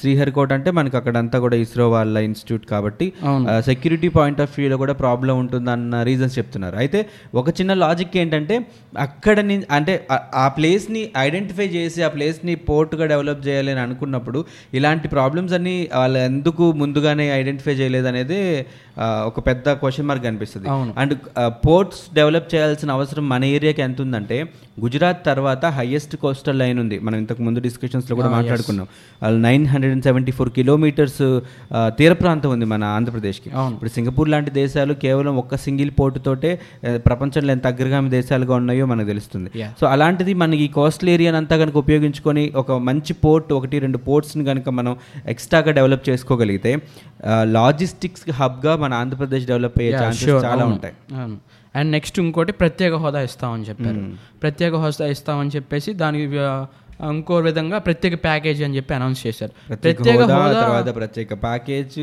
శ్రీహరికోట 0.00 0.52
అంటే 0.52 0.70
మనకి 0.70 0.96
అక్కడంతా 0.96 1.38
కూడా 1.38 1.56
ఇస్రో 1.56 1.90
వాళ్ళ 1.90 2.18
ఇన్స్టిట్యూట్ 2.18 2.66
కాబట్టి. 2.66 3.12
సెక్యూరిటీ 3.60 4.08
పాయింట్ 4.08 4.40
ఆఫ్ 4.40 4.54
వ్యూలో 4.58 4.76
కూడా 4.76 4.92
ప్రాబ్లం 4.92 5.38
ఉంటుందన్న 5.38 6.02
రీజన్స్ 6.02 6.38
చెప్తున్నారు. 6.38 6.76
అయితే 6.76 7.06
ఒక 7.34 7.48
చిన్న 7.48 7.74
లాజిక్ 7.74 8.16
ఏంటంటే 8.16 8.66
అక్కడ 8.98 9.38
అంటే 9.70 10.06
ఆ- 10.34 10.48
ప్లేస్ని 10.48 11.10
ఐడెంటిఫై 11.18 11.66
చేసి 11.66 12.02
ఆ 12.02 12.08
ప్లేస్ని 12.08 12.54
పోర్ట్గా 12.54 13.06
డెవలప్ 13.06 13.48
చేయాలి 13.48 13.70
అని 13.70 13.80
అనుకున్నప్పుడు 13.80 14.44
ఇలాంటి 14.74 15.08
ప్రాబ్లమ్స్ 15.08 15.54
అన్ని 15.54 15.88
వాళ్ళు 15.94 16.18
ఎందుకు 16.18 16.72
ముందుగానే 16.72 17.30
ఐడెంటిఫై 17.30 17.72
చేయలేదు 17.72 18.06
అనేది 18.06 18.66
ఒక 19.00 19.46
పెద్ద 19.46 19.68
క్వశ్చన్ 19.80 20.08
మార్క్ 20.08 20.26
అనిపిస్తుంది 20.26 20.68
అవును. 20.70 20.92
అండ్ 20.96 21.14
పోర్ట్స్ 21.64 22.02
డెవలప్ 22.14 22.48
చేయాల్సిన 22.52 22.90
అవసరం 22.96 23.24
మన 23.28 23.44
ఏరియాకి 23.52 23.82
ఎంత 23.84 24.00
ఉందంటే 24.00 24.38
గుజరాత్ 24.80 25.22
తర్వాత 25.26 25.64
హైయెస్ట్ 25.76 26.14
కోస్టల్ 26.20 26.58
లైన్ 26.60 26.78
ఉంది 26.82 26.96
మనం 27.00 27.16
ఇంతకు 27.18 27.42
ముందు 27.46 27.60
డిస్కషన్స్లో 27.64 28.14
కూడా 28.18 28.30
మాట్లాడుకున్నాం 28.34 28.86
nine 29.42 29.64
hundred 29.70 29.94
and 29.94 30.06
seventy 30.06 30.32
four 30.36 30.50
kilometres 30.56 31.20
తీర 31.98 32.12
ప్రాంతం 32.20 32.50
ఉంది 32.54 32.66
మన 32.66 32.84
ఆంధ్రప్రదేశ్కి. 32.94 33.48
ఇప్పుడు 33.70 33.92
సింగపూర్ 33.94 34.28
లాంటి 34.30 34.50
దేశాలు 34.56 34.92
కేవలం 35.02 35.34
ఒక్క 35.38 35.56
సింగిల్ 35.64 35.90
పోర్ట్ 35.98 36.18
తోటే 36.24 36.50
ఆ, 36.52 36.96
ప్రపంచంలో 37.06 37.52
ఎంత 37.52 37.66
అగ్రగామి 37.72 38.10
దేశాలుగా 38.14 38.54
ఉన్నాయో 38.56 38.84
మనకు 38.86 39.08
తెలుస్తుంది. 39.10 39.48
సో 39.80 39.86
అలాంటిది 39.90 40.08
మనకి 40.40 40.62
ఈ 40.62 40.70
కోస్టల్ 40.72 41.10
ఏరియాని 41.10 41.38
అంతా 41.40 41.56
కనుక 41.58 41.76
ఉపయోగించుకొని 41.80 42.18
ఒక 42.56 42.72
మంచి 42.88 43.12
పోర్ట్ 43.22 43.52
ఒకటి 43.52 43.78
రెండు 43.80 44.00
పోర్ట్స్ని 44.00 44.44
కనుక 44.44 44.68
మనం 44.78 44.92
ఎక్స్ట్రాగా 45.26 45.72
డెవలప్ 45.72 46.04
చేసుకోగలిగితే 46.08 46.72
లాజిస్టిక్స్ 47.54 48.24
హబ్గా 48.32 48.72
మన 48.76 48.92
ఆంధ్రప్రదేశ్ 48.94 49.46
డెవలప్ 49.46 49.69
అయ్యే 49.78 49.92
Yeah, 49.92 50.02
ఛాన్సెస్ 50.02 50.44
చాలా. 50.46 50.64
ఉంటాయి. 50.74 50.94
అండ్ 51.74 51.90
నెక్స్ట్ 51.92 52.16
ఇంకోటి 52.20 52.52
ప్రత్యేక 52.52 52.94
హోదా 53.02 53.20
ఇస్తామని 53.28 53.64
చెప్పారు. 53.68 54.00
ప్రత్యేక 54.42 54.74
హోదా 54.84 55.06
ఇస్తామని 55.06 55.52
చెప్పేసి 55.56 55.92
దానికి 56.02 56.24
ఇంకో 57.10 57.34
విధంగా 57.36 57.76
ప్రత్యేక 57.78 58.14
ప్యాకేజీ 58.24 58.62
అని 58.64 58.76
చెప్పి 58.76 58.92
అనౌన్స్ 58.94 59.20
చేశారు. 59.26 59.52
ప్రత్యేక 59.68 59.96
హోదా 60.08 60.38
తర్వాత 60.62 60.90
ప్రత్యేక 60.96 61.42
ప్యాకేజ్ 61.42 61.98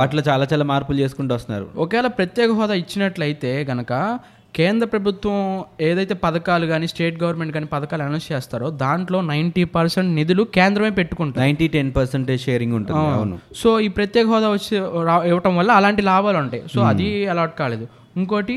వాటిలో 0.00 0.22
చాలా 0.28 0.44
చాలా 0.52 0.64
మార్పులు 0.64 0.98
చేసుకుంటూ 0.98 1.32
వస్తున్నారు. 1.34 1.66
ఒకవేళ 1.84 2.06
ప్రత్యేక 2.18 2.50
హోదా 2.50 2.74
ఇచ్చినట్లయితే 2.82 3.52
గనక 3.70 3.92
కేంద్ర 4.56 4.86
ప్రభుత్వం 4.86 5.38
ఏదైతే 5.80 6.14
పథకాలు 6.14 6.66
కానీ 6.66 6.86
స్టేట్ 6.92 7.16
గవర్నమెంట్ 7.22 7.52
కానీ 7.54 7.66
పథకాలు 7.72 8.02
అనౌన్స్ 8.02 8.28
చేస్తారో 8.32 8.68
దాంట్లో 8.84 9.18
నైంటీ 9.32 9.64
పర్సెంట్ 9.76 10.10
నిధులు 10.18 10.42
కేంద్రమే 10.56 10.90
పెట్టుకుంటారు 10.90 11.42
నైంటీ 11.44 11.68
టెన్ 11.68 11.90
పర్సెంటేజ్ 11.96 12.42
షేరింగ్ 12.46 12.74
ఉంటుంది 12.78 13.00
అవును. 13.18 13.36
సో 13.62 13.80
ఈ 13.80 13.88
ప్రత్యేక 13.88 14.26
హోదా 14.26 14.48
వచ్చి 14.48 14.74
ఇవ్వటం 15.30 15.54
వల్ల 15.56 15.70
అలాంటి 15.70 16.02
లాభాలు 16.02 16.38
ఉంటాయి. 16.38 16.62
సో 16.74 16.80
అది 16.92 17.08
అలాట్ 17.34 17.54
కాలేదు. 17.58 17.86
ఇంకోటి 18.16 18.56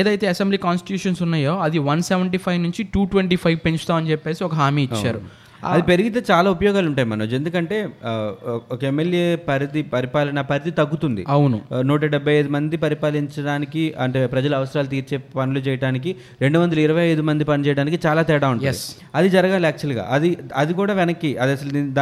ఏదైతే 0.00 0.26
అసెంబ్లీ 0.28 0.58
కాన్స్టిట్యూషన్స్ 0.66 1.22
ఉన్నాయో 1.22 1.52
అది 1.66 1.78
వన్ 1.90 2.00
సెవెంటీ 2.02 2.38
ఫైవ్ 2.38 2.60
నుంచి 2.62 2.82
టూ 2.94 3.02
ట్వంటీ 3.04 3.36
ఫైవ్ 3.36 3.58
పెంచుతామని 3.66 4.10
చెప్పేసి 4.10 4.44
ఒక 4.44 4.54
హామీ 4.54 4.82
ఇచ్చారు. 4.88 5.20
అది 5.64 5.82
పెరిగితే 5.82 6.22
చాలా 6.30 6.50
ఉపయోగాలు 6.50 6.86
ఉంటాయి 6.86 7.08
మనోజ్. 7.08 7.34
ఎందుకంటే 7.34 7.88
ఒక 8.72 8.84
ఎమ్మెల్యే 8.84 9.36
పరిధి 9.36 9.82
పరిపాలన 9.82 10.40
పరిధి 10.40 10.70
తగ్గుతుంది. 10.70 11.24
అవును. 11.28 11.60
నూట 11.80 12.04
డెబ్బై 12.04 12.32
ఐదు 12.32 12.48
మంది 12.48 12.76
పరిపాలించడానికి 12.76 13.94
అంటే 14.00 14.26
ప్రజల 14.26 14.54
అవసరాలు 14.54 14.86
తీర్చే 14.86 15.18
పనులు 15.18 15.58
చేయడానికి 15.58 16.16
రెండు 16.42 16.58
వందల 16.58 16.78
ఇరవై 16.78 17.06
ఐదు 17.06 17.22
మంది 17.22 17.44
పని 17.44 17.66
చేయడానికి 17.66 18.00
చాలా 18.06 18.22
తేడా 18.22 18.48
ఉంటుంది. 18.48 18.76
అది 19.14 19.28
జరగాలి 19.28 19.64
యాక్చువల్గా. 19.64 20.08
అది 20.10 20.38
అది 20.56 20.74
కూడా 20.74 20.94
వెనక్కి. 20.94 21.36
అది 21.36 21.52
అసలు 21.52 22.00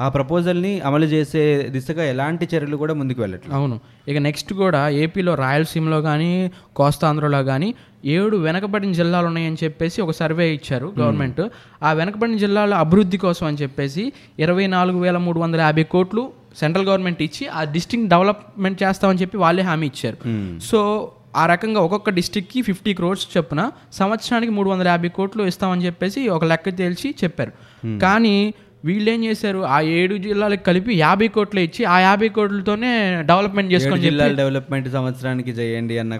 ఆ 0.00 0.08
ప్రపోజల్ని 0.08 0.80
అమలు 0.80 1.04
చేసే 1.04 1.68
దిశగా 1.70 2.04
ఎలాంటి 2.04 2.48
చర్యలు 2.56 2.76
కూడా 2.76 2.94
ముందుకు 2.94 3.20
వెళ్ళట్లేదు. 3.20 3.58
అవును. 3.58 3.80
ఇక 4.08 4.18
నెక్స్ట్ 4.18 4.52
కూడా 4.52 4.88
ఏపీలో 4.88 5.34
రాయలసీమలో 5.34 6.02
కానీ 6.02 6.50
కోస్తాంధ్రలో 6.76 7.44
కానీ 7.44 7.74
ఏడు 8.06 8.36
వెనకబడిన 8.36 8.92
జిల్లాలు 8.92 9.26
ఉన్నాయని 9.26 9.56
చెప్పేసి 9.64 10.02
ఒక 10.02 10.10
సర్వే 10.10 10.54
ఇచ్చారు 10.54 10.92
గవర్నమెంట్. 10.98 11.40
ఆ 11.82 11.92
వెనకబడిన 11.92 12.36
జిల్లాల 12.36 12.74
అభివృద్ధి 12.74 13.16
కోసం 13.16 13.46
అని 13.46 13.56
చెప్పేసి 13.56 14.12
ఇరవై 14.38 14.66
నాలుగు 14.66 14.98
వేల 14.98 15.16
మూడు 15.16 15.40
వందల 15.40 15.60
యాభై 15.60 15.84
కోట్లు 15.84 16.32
సెంట్రల్ 16.58 16.86
గవర్నమెంట్ 16.86 17.22
ఇచ్చి 17.22 17.48
ఆ 17.48 17.64
డిస్ట్రిక్ట్ 17.64 18.08
డెవలప్మెంట్ 18.08 18.82
చేస్తామని 18.82 19.18
చెప్పి 19.18 19.36
వాళ్ళే 19.36 19.62
హామీ 19.62 19.86
ఇచ్చారు. 19.86 20.18
సో 20.58 21.12
ఆ 21.36 21.46
రకంగా 21.46 21.80
ఒక్కొక్క 21.80 22.10
డిస్టిక్కి 22.10 22.62
ఫిఫ్టీ 22.62 22.94
క్రోర్స్ 22.94 23.36
చొప్పున 23.36 23.70
సంవత్సరానికి 23.92 24.52
మూడు 24.52 24.68
వందల 24.70 24.88
యాభై 24.88 25.08
కోట్లు 25.08 25.42
ఇస్తామని 25.42 25.86
చెప్పేసి 25.86 26.28
ఒక 26.28 26.44
లెక్క 26.44 26.68
తేల్చి 26.68 27.14
చెప్పారు. 27.24 27.52
కానీ 27.98 28.54
వీళ్ళు 28.88 29.08
ఏం 29.14 29.20
చేశారు? 29.28 29.60
ఆ 29.74 29.78
ఏడు 29.98 30.14
జిల్లాలకు 30.26 30.64
కలిపి 30.68 30.92
యాభై 31.04 31.28
కోట్లు 31.36 31.60
ఇచ్చి 31.66 31.82
ఆ 31.94 31.96
యాభై 32.06 32.28
కోట్లతోనే 32.36 32.90
డెవలప్మెంట్ 33.30 33.70
చేసుకొని 33.74 34.04
జిల్లాల 34.06 34.34
డెవలప్మెంట్ 34.40 34.88
సంవత్సరానికి 34.96 35.52
చేయండి 35.60 35.94
అన్న 36.02 36.18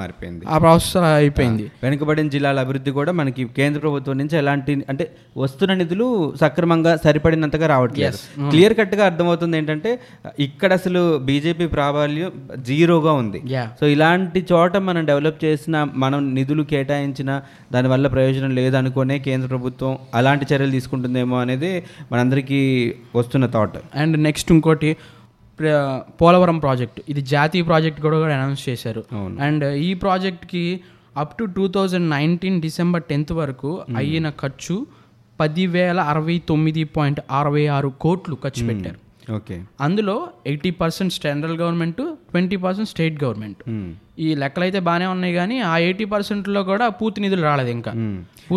మారిపోయింది. 0.00 0.44
ఆ 0.54 0.58
ప్రాసెస్ 0.64 0.96
అయిపోయింది. 1.10 1.64
వెనుకబడిన 1.84 2.28
జిల్లాల 2.34 2.64
అభివృద్ధి 2.66 2.94
కూడా 2.98 3.14
మనకి 3.20 3.44
కేంద్ర 3.58 3.80
ప్రభుత్వం 3.86 4.16
నుంచి 4.22 4.36
ఎలాంటి 4.42 4.72
అంటే 4.92 5.06
వస్తున్న 5.44 5.74
నిధులు 5.82 6.06
సక్రమంగా 6.42 6.92
సరిపడినంతగా 7.04 7.66
రావట్లేదు. 7.74 8.18
క్లియర్ 8.52 8.74
కట్గా 8.80 9.04
అర్థమవుతుంది 9.10 9.56
ఏంటంటే 9.60 9.90
ఇక్కడ 10.46 10.70
అసలు 10.80 11.02
బీజేపీ 11.28 11.68
ప్రాబల్యం 11.76 12.30
జీరోగా 12.68 13.14
ఉంది. 13.22 13.40
సో 13.80 13.84
ఇలాంటి 13.94 14.40
చోట 14.52 14.76
మనం 14.88 15.02
డెవలప్ 15.10 15.38
చేసిన 15.44 15.76
మనం 16.04 16.20
నిధులు 16.38 16.62
కేటాయించిన 16.72 17.30
దానివల్ల 17.74 18.06
ప్రయోజనం 18.14 18.52
లేదనుకునే 18.60 19.18
కేంద్ర 19.26 19.48
ప్రభుత్వం 19.54 19.92
అలాంటి 20.18 20.44
చర్యలు 20.50 20.72
తీసుకుంటుందేమో 20.76 21.36
అనేది 21.44 21.72
మనందరికీ 22.12 22.60
వస్తున్న 23.16 23.46
థాట్ 23.46 23.78
అండ్ 23.94 24.16
నెక్స్ట్ 24.22 24.52
ఇంకోటి 24.52 24.96
పోలవరం 26.20 26.58
ప్రాజెక్ట్. 26.58 27.00
ఇది 27.08 27.20
జాతీయ 27.20 27.62
ప్రాజెక్ట్ 27.62 28.00
కూడా 28.00 28.18
కూడా 28.18 28.34
అనౌన్స్ 28.36 28.68
చేశారు. 28.68 29.04
అండ్ 29.14 29.64
ఈ 29.64 29.94
ప్రాజెక్ట్కి 29.94 30.80
up 31.16 31.38
to 31.38 31.44
two 31.44 31.68
thousand 31.68 32.10
nineteen 32.10 32.60
December 32.60 33.02
tenth 33.02 33.32
వరకు 33.32 33.82
అయిన 33.96 34.30
ఖర్చు 34.30 34.86
పదివేల 35.40 36.00
అరవై 36.00 36.42
తొమ్మిది 36.48 36.84
పాయింట్ 36.84 37.20
అరవై 37.30 37.66
ఆరు 37.66 37.88
కోట్లు 38.00 38.36
ఖర్చు 38.44 38.66
పెట్టారు. 38.66 38.98
ఓకే. 39.32 39.62
అందులో 39.80 40.28
eighty 40.46 40.70
percent 40.70 41.12
central 41.12 41.56
government 41.56 42.02
twenty 42.32 42.56
percent 42.64 42.90
state 42.92 43.16
government. 43.24 43.62
ఈ 44.24 44.26
లెక్కలు 44.42 44.64
అయితే 44.66 44.80
బాగానే 44.86 45.06
ఉన్నాయి 45.14 45.32
కానీ 45.38 45.56
ఆ 45.70 45.72
ఎయిటీ 45.86 46.04
పర్సెంట్లో 46.12 46.60
కూడా 46.70 46.84
పూర్తి 46.98 47.18
నిధులు 47.24 47.44
రాలేదు 47.48 47.70
ఇంకా. 47.78 47.92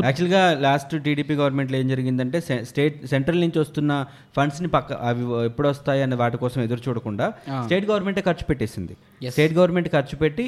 యాక్చువల్గా 0.07 0.41
లాస్ట్ 0.65 0.93
టీడీపీ 1.05 1.33
గవర్నమెంట్లో 1.39 1.77
ఏం 1.81 1.87
జరిగిందంటే 1.93 2.37
స్టేట్ 2.69 2.97
సెంట్రల్ 3.11 3.39
నుంచి 3.43 3.59
వస్తున్న 3.63 3.91
ఫండ్స్ని 4.37 4.69
పక్క 4.75 4.99
అవి 5.09 5.23
ఎప్పుడు 5.49 5.67
వస్తాయి 5.73 6.01
అనే 6.05 6.17
వాటి 6.21 6.37
కోసం 6.43 6.59
ఎదురు 6.65 6.81
చూడకుండా 6.87 7.25
స్టేట్ 7.65 7.85
గవర్నమెంటే 7.91 8.21
ఖర్చు 8.27 8.45
పెట్టేసింది. 8.49 8.95
స్టేట్ 9.35 9.53
గవర్నమెంట్ 9.59 9.89
ఖర్చు 9.95 10.17
పెట్టి 10.23 10.45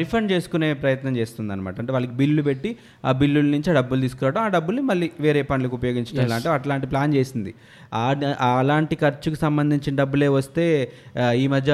రిఫండ్ 0.00 0.28
చేసుకునే 0.32 0.68
ప్రయత్నం 0.84 1.14
చేస్తుంది 1.20 1.50
అనమాట 1.54 1.76
అంటే 1.82 1.92
వాళ్ళకి 1.96 2.14
బిల్లు 2.20 2.44
పెట్టి 2.48 2.70
ఆ 3.08 3.12
బిల్లుల 3.20 3.48
నుంచి 3.56 3.68
ఆ 3.72 3.74
డబ్బులు 3.78 4.00
తీసుకురావడం 4.06 4.42
ఆ 4.46 4.50
డబ్బుల్ని 4.56 4.84
మళ్ళీ 4.90 5.08
వేరే 5.26 5.42
పనులకు 5.50 5.74
ఉపయోగించడం 5.80 6.26
లాంటి 6.32 6.50
అట్లాంటి 6.56 6.86
ప్లాన్ 6.94 7.12
చేసింది. 7.18 7.52
అలాంటి 8.60 8.94
ఖర్చుకు 9.04 9.38
సంబంధించిన 9.44 9.94
డబ్బులే 10.02 10.28
వస్తే 10.38 10.66
ఈ 11.42 11.46
మధ్య 11.54 11.72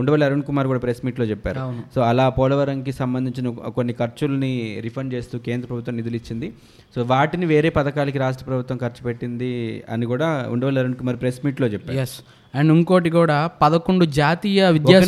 ఉండవల్లి 0.00 0.24
అరుణ్ 0.26 0.44
కుమార్ 0.48 0.66
కూడా 0.70 0.80
ప్రెస్ 0.84 1.00
మీట్లో 1.06 1.26
చెప్పారు. 1.32 1.60
సో 1.94 2.00
అలా 2.10 2.26
పోలవరంకి 2.38 2.92
సంబంధించిన 3.00 3.50
కొన్ని 3.78 3.94
ఖర్చుల్ని 4.00 4.52
రిఫండ్ 4.86 5.10
చేస్తూ 5.14 5.38
కేంద్ర 5.48 5.66
ప్రభుత్వం 5.70 5.96
నిధులు 6.00 6.18
ఇచ్చింది. 6.20 6.48
సో 6.94 7.00
వాటిని 7.12 7.46
వేరే 7.54 7.70
పథకాలకి 7.78 8.20
రాష్ట్ర 8.24 8.46
ప్రభుత్వం 8.50 8.78
ఖర్చు 8.84 9.02
పెట్టింది 9.08 9.52
అని 9.94 10.06
కూడా 10.12 10.28
ఉండవల్లి 10.54 10.80
అరుణ్ 10.82 10.98
కుమార్ 11.00 11.20
ప్రెస్ 11.24 11.40
మీట్లో 11.46 11.68
చెప్పారు. 11.74 11.98
ఎస్ 12.04 12.16
అండ్ 12.58 12.72
ఇంకోటి 12.76 13.10
కూడా 13.18 13.38
పదకొండు 13.62 14.04
జాతీయ 14.20 14.68
విద్యా 14.76 15.00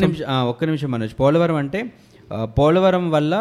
ఒక్క 0.53 0.65
నిమిషం 0.71 0.91
మనోజ్. 0.95 1.15
పోలవరం 1.21 1.59
అంటే 1.63 1.81
పోలవరం 2.59 3.05
వల్ల 3.15 3.35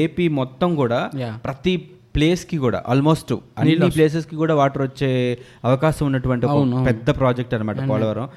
ఏపీ 0.00 0.26
మొత్తం 0.40 0.70
కూడా. 0.80 1.00
ప్రతి 1.46 1.72
ప్లేస్కి 2.14 2.58
కూడా 2.58 2.82
ఆల్మోస్ట్ 2.88 3.32
అన్ని 3.58 3.90
ప్లేసెస్కి 3.90 4.36
కూడా 4.36 4.54
వాటర్ 4.54 4.82
వచ్చే 4.82 5.38
అవకాశం 5.64 6.06
ఉన్నటువంటి 6.06 6.46
పెద్ద 6.86 7.10
ప్రాజెక్ట్ 7.18 7.54
అనమాట 7.54 7.88
పోలవరం. 7.88 8.28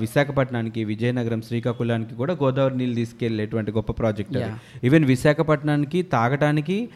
విశాఖపట్నానికి 0.00 0.84
విజయనగరం 0.84 1.42
శ్రీకాకుళానికి 1.42 2.14
కూడా 2.14 2.36
గోదావరి 2.42 2.76
నీళ్ళు 2.76 2.94
తీసుకెళ్ళేటువంటి 2.94 3.72
గొప్ప 3.72 3.92
ప్రాజెక్ట్ 3.92 4.38
ఈవెన్ 4.84 5.04
విశాఖపట్నానికి 5.04 6.02
తాగటానికి 6.02 6.88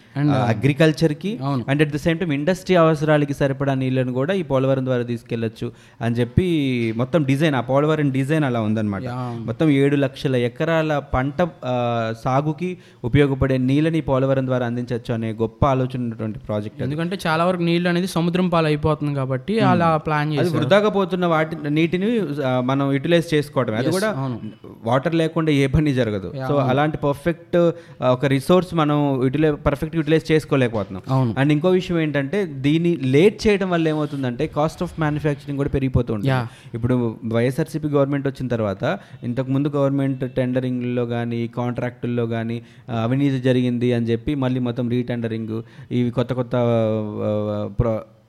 అగ్రికల్చర్కి 0.48 1.32
and 1.68 1.82
at 1.82 1.92
the 1.92 1.96
same 1.96 2.18
time 2.18 2.32
industry 2.32 2.76
అవసరాలకి 2.76 3.34
సరిపడా 3.34 3.74
నీళ్ళని 3.74 4.12
కూడా 4.12 4.34
ఈ 4.34 4.42
పోలవరం 4.42 4.84
ద్వారా 4.84 5.02
తీసుకెళ్ళొచ్చు 5.02 5.72
అని 6.00 6.14
చెప్పి 6.14 6.46
మొత్తం 6.96 7.22
డిజైన్ 7.22 7.54
ఆ 7.54 7.60
పోలవరం 7.60 8.10
డిజైన్ 8.10 8.44
అలా 8.44 8.60
ఉందన్నమాట. 8.60 9.02
మొత్తం 9.40 9.70
ఏడు 9.70 9.96
లక్షల 9.96 10.36
ఎకరాల 10.36 10.98
పంట 11.14 11.38
సాగుకి 12.24 12.78
ఉపయోగపడే 13.04 13.58
నీళ్ళని 13.58 14.00
పోలవరం 14.00 14.46
ద్వారా 14.46 14.66
అందించవచ్చు 14.66 15.14
అనే 15.14 15.32
గొప్ప 15.32 15.66
ఆలోచన 15.66 16.10
ఉన్నటువంటి 16.26 16.46
ప్రాజెక్ట్ 16.48 16.80
ఎందుకంటే 16.86 17.16
చాలా 17.26 17.42
వరకు 17.48 17.64
నీళ్ళు 17.68 17.88
అనేది 17.90 18.08
సముద్రం 18.16 18.46
పాలు 18.54 18.66
అయిపోతుంది 18.70 19.12
కాబట్టి 19.20 19.54
అలా 19.70 19.88
ప్లాన్ 20.06 20.30
చేసి 20.34 20.52
వృధాగా 20.56 20.90
పోతున్న 20.96 21.24
వాటి 21.34 21.56
నీటిని 21.78 22.08
మనం 22.70 22.84
యూటిలైజ్ 22.96 23.28
చేసుకోవడం 23.34 23.74
అది 23.80 23.90
కూడా 23.96 24.08
వాటర్ 24.88 25.14
లేకుండా 25.20 25.50
ఏ 25.62 25.66
పని 25.74 25.92
జరగదు. 25.98 26.28
సో 26.48 26.54
అలాంటి 26.70 26.98
పర్ఫెక్ట్ 27.06 27.56
ఒక 28.14 28.26
రిసోర్స్ 28.34 28.72
మనం 28.80 28.98
యూటిలై 29.24 29.50
పర్ఫెక్ట్ 29.66 29.94
యూటిలైజ్ 29.98 30.26
చేసుకోలేకపోతున్నాం. 30.32 31.02
అండ్ 31.40 31.50
ఇంకో 31.56 31.70
విషయం 31.78 31.98
ఏంటంటే 32.04 32.38
దీన్ని 32.66 32.92
లేట్ 33.14 33.38
చేయడం 33.44 33.68
వల్ల 33.74 33.86
ఏమవుతుందంటే 33.92 34.46
కాస్ట్ 34.56 34.82
ఆఫ్ 34.86 34.94
మ్యానుఫ్యాక్చరింగ్ 35.04 35.58
కూడా 35.62 35.72
పెరిగిపోతుంది 35.76 36.32
ఇప్పుడు 36.78 36.94
వైఎస్ఆర్సీపీ 37.36 37.88
గవర్నమెంట్ 37.96 38.26
వచ్చిన 38.30 38.46
తర్వాత 38.54 38.84
ఇంతకు 39.28 39.50
ముందు 39.56 39.68
గవర్నమెంట్ 39.76 40.24
టెండరింగ్లో 40.38 41.06
కానీ 41.14 41.40
కాంట్రాక్టుల్లో 41.58 42.26
కానీ 42.34 42.58
అవినీతి 43.06 43.38
జరిగింది 43.48 43.88
అని 43.96 44.06
చెప్పి 44.12 44.32
మళ్ళీ 44.44 44.60
మొత్తం 44.68 44.86
రీటెండరింగ్ 44.96 45.54
ఇవి 45.98 46.10
కొత్త 46.18 46.32
కొత్త 46.40 46.56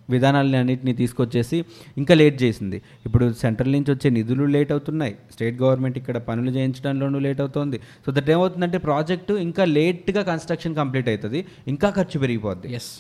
విధానాలని 0.10 0.58
అన్నింటినీ 0.60 0.94
తీసుకొచ్చేసి 1.00 1.58
ఇంకా 2.02 2.14
లేట్ 2.20 2.38
చేసింది. 2.44 2.78
ఇప్పుడు 3.08 3.26
సెంట్రల్ 3.42 3.72
నుంచి 3.76 3.90
వచ్చే 3.94 4.10
నిధులు 4.18 4.46
లేట్ 4.56 4.72
అవుతున్నాయి. 4.76 5.14
స్టేట్ 5.34 5.56
గవర్నమెంట్ 5.64 5.98
ఇక్కడ 6.02 6.18
పనులు 6.30 6.52
చేయించడంలోనూ 6.58 7.20
లేట్ 7.26 7.42
అవుతుంది. 7.46 7.78
సో 8.06 8.12
దట్ 8.18 8.30
ఏమవుతుందంటే 8.36 8.80
ప్రాజెక్టు 8.88 9.34
ఇంకా 9.48 9.66
లేట్గా 9.78 10.22
కన్స్ట్రక్షన్ 10.32 10.76
కంప్లీట్ 10.82 11.10
అవుతుంది. 11.14 11.42
ఇంకా 11.74 11.90
ఖర్చు 11.98 12.20
పెరిగిపోద్ది. 12.24 12.70
ఎస్ 12.80 12.92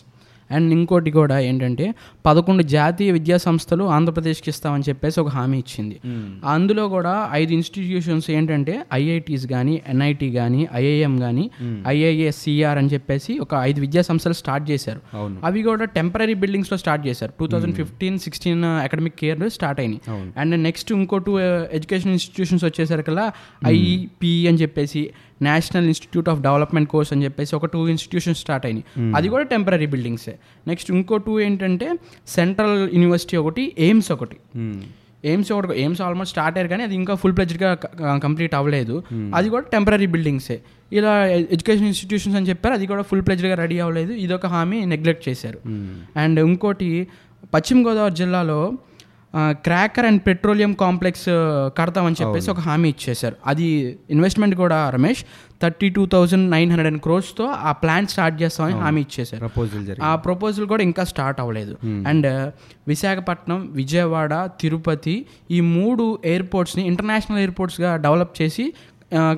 అండ్ 0.52 0.74
ఇంకోటి 0.74 1.12
కూడా 1.12 1.40
ఏంటంటే 1.40 1.94
పదకొండు 2.26 2.64
జాతీయ 2.64 3.12
విద్యా 3.12 3.38
సంస్థలు 3.38 3.84
ఆంధ్రప్రదేశ్కి 3.84 4.50
ఇస్తామని 4.50 4.84
చెప్పేసి 4.90 5.20
ఒక 5.20 5.28
హామీ 5.28 5.58
ఇచ్చింది. 5.58 6.00
అందులో 6.46 6.88
కూడా 6.88 7.30
ఐదు 7.32 7.54
ఇన్స్టిట్యూషన్స్ 7.54 8.32
ఏంటంటే 8.32 8.86
ఐఐటీస్ 8.94 9.48
కానీ 9.48 9.82
ఎన్ఐటి 9.88 10.32
కానీ 10.32 10.68
ఐఐఎం 10.74 11.20
కానీ 11.20 11.52
ఐఐఎస్సిఆర్ 11.88 12.78
అని 12.78 12.88
చెప్పేసి 12.88 13.40
ఒక 13.40 13.54
ఐదు 13.54 13.82
విద్యా 13.82 14.02
సంస్థలు 14.02 14.34
స్టార్ట్ 14.34 14.72
చేశారు. 14.72 15.02
అవి 15.44 15.64
కూడా 15.64 15.86
టెంపరీ 15.86 16.34
బిల్డింగ్స్లో 16.34 16.78
స్టార్ట్ 16.78 17.08
చేశారు. 17.08 17.34
Two 17.40 17.48
thousand 17.48 17.76
fifteen 17.76 18.20
sixteen 18.20 18.64
academic 18.64 19.24
year 19.24 19.50
start 19.50 19.80
అయినాయి. 19.80 20.02
అండ్ 20.38 20.60
నెక్స్ట్ 20.64 20.92
ఇంకో 20.92 21.18
టూ 21.18 21.40
ఎడ్యుకేషన్ 21.40 22.12
ఇన్స్టిట్యూషన్స్ 22.12 22.64
వచ్చేసరికల్లా 22.64 23.32
ఐపి 23.66 24.48
అని 24.48 24.58
చెప్పేసి 24.58 25.10
national 25.42 25.86
institute 25.86 26.30
of 26.30 26.42
development 26.42 26.90
course 26.90 27.14
అని 27.14 27.24
చెప్పేసి 27.24 27.56
ఒక 27.56 27.66
టూ 27.66 27.88
ఇన్స్టిట్యూషన్స్ 27.88 28.40
స్టార్ట్ 28.40 28.66
అయినాయి. 28.66 29.14
అది 29.16 29.30
కూడా 29.30 29.44
టెంపరీ 29.44 29.86
బిల్డింగ్సే. 29.86 30.40
నెక్స్ట్ 30.68 30.92
ఇంకో 30.92 31.18
టూ 31.18 31.40
ఏంటంటే 31.40 31.96
సెంట్రల్ 32.28 32.90
యూనివర్సిటీ 32.94 33.38
ఒకటి 33.38 33.76
ఎయిమ్స్ 33.80 34.12
ఒకటి. 34.12 34.38
మ్మ్. 34.56 34.82
ఎయిమ్స్ 35.26 35.52
ఒకటి 35.52 35.80
ఎయిమ్స్ 35.80 36.02
ఆల్మోస్ట్ 36.02 36.32
స్టార్ట్ 36.32 36.58
అయ్యారు 36.58 36.70
కానీ 36.70 36.84
అది 36.84 36.96
ఇంకా 36.96 37.16
ఫుల్ 37.16 37.36
ప్లెజ్డ్గా 37.36 37.74
కంప్లీట్ 38.18 38.56
అవ్వలేదు. 38.56 39.04
అది 39.36 39.50
కూడా 39.50 39.66
టెంపరీ 39.72 40.06
బిల్డింగ్సే. 40.06 40.62
ఇలా 40.94 41.26
ఎడ్యుకేషన్ 41.28 41.86
ఇన్స్టిట్యూషన్స్ 41.86 42.38
అని 42.38 42.50
చెప్పారు 42.50 42.74
అది 42.74 42.88
కూడా 42.88 43.02
ఫుల్ 43.02 43.22
ప్లెజ్డ్గా 43.22 43.56
రెడీ 43.56 43.80
అవ్వలేదు. 43.80 44.14
ఇదొక 44.14 44.46
హామీ 44.46 44.86
నెగ్లెక్ట్ 44.86 45.30
చేశారు. 45.30 45.60
అండ్ 46.20 46.40
ఇంకోటి 46.40 47.08
పశ్చిమ 47.54 47.88
గోదావరి 47.88 48.16
జిల్లాలో 48.16 48.74
క్రాకర్ 49.36 50.06
అండ్ 50.06 50.22
పెట్రోలియం 50.28 50.74
కాంప్లెక్స్ 50.74 51.26
కడతామని 51.78 52.16
చెప్పేసి 52.22 52.52
ఒక 52.52 52.60
హామీ 52.60 52.90
ఇచ్చేశారు. 52.90 53.36
అది 53.46 53.98
ఇన్వెస్ట్మెంట్ 54.10 54.56
కూడా 54.56 54.90
Ramesh 54.90 55.26
thirty 55.62 55.90
two 55.90 56.06
thousand 56.06 56.52
nine 56.52 56.70
hundred 56.70 56.94
and 56.94 57.02
క్రోర్స్తో 57.02 57.46
ఆ 57.46 57.72
ప్లాన్ 57.72 58.08
స్టార్ట్ 58.08 58.42
చేస్తామని 58.42 58.74
హామీ 58.74 59.02
ఇచ్చేశారు. 59.02 59.40
ప్రపోజల్ 59.40 59.96
ఆ 60.04 60.16
ప్రపోజల్ 60.16 60.66
కూడా 60.66 60.84
ఇంకా 60.84 61.04
స్టార్ట్ 61.04 61.40
అవ్వలేదు. 61.40 61.78
అండ్ 61.86 62.52
విశాఖపట్నం 62.88 63.70
విజయవాడ 63.72 64.50
తిరుపతి 64.62 65.26
ఈ 65.52 65.62
మూడు 65.62 66.20
ఎయిర్పోర్ట్స్ని 66.26 66.88
ఇంటర్నేషనల్ 66.88 67.40
ఎయిర్పోర్ట్స్గా 67.40 67.96
డెవలప్ 67.96 68.42
చేసి 68.42 68.74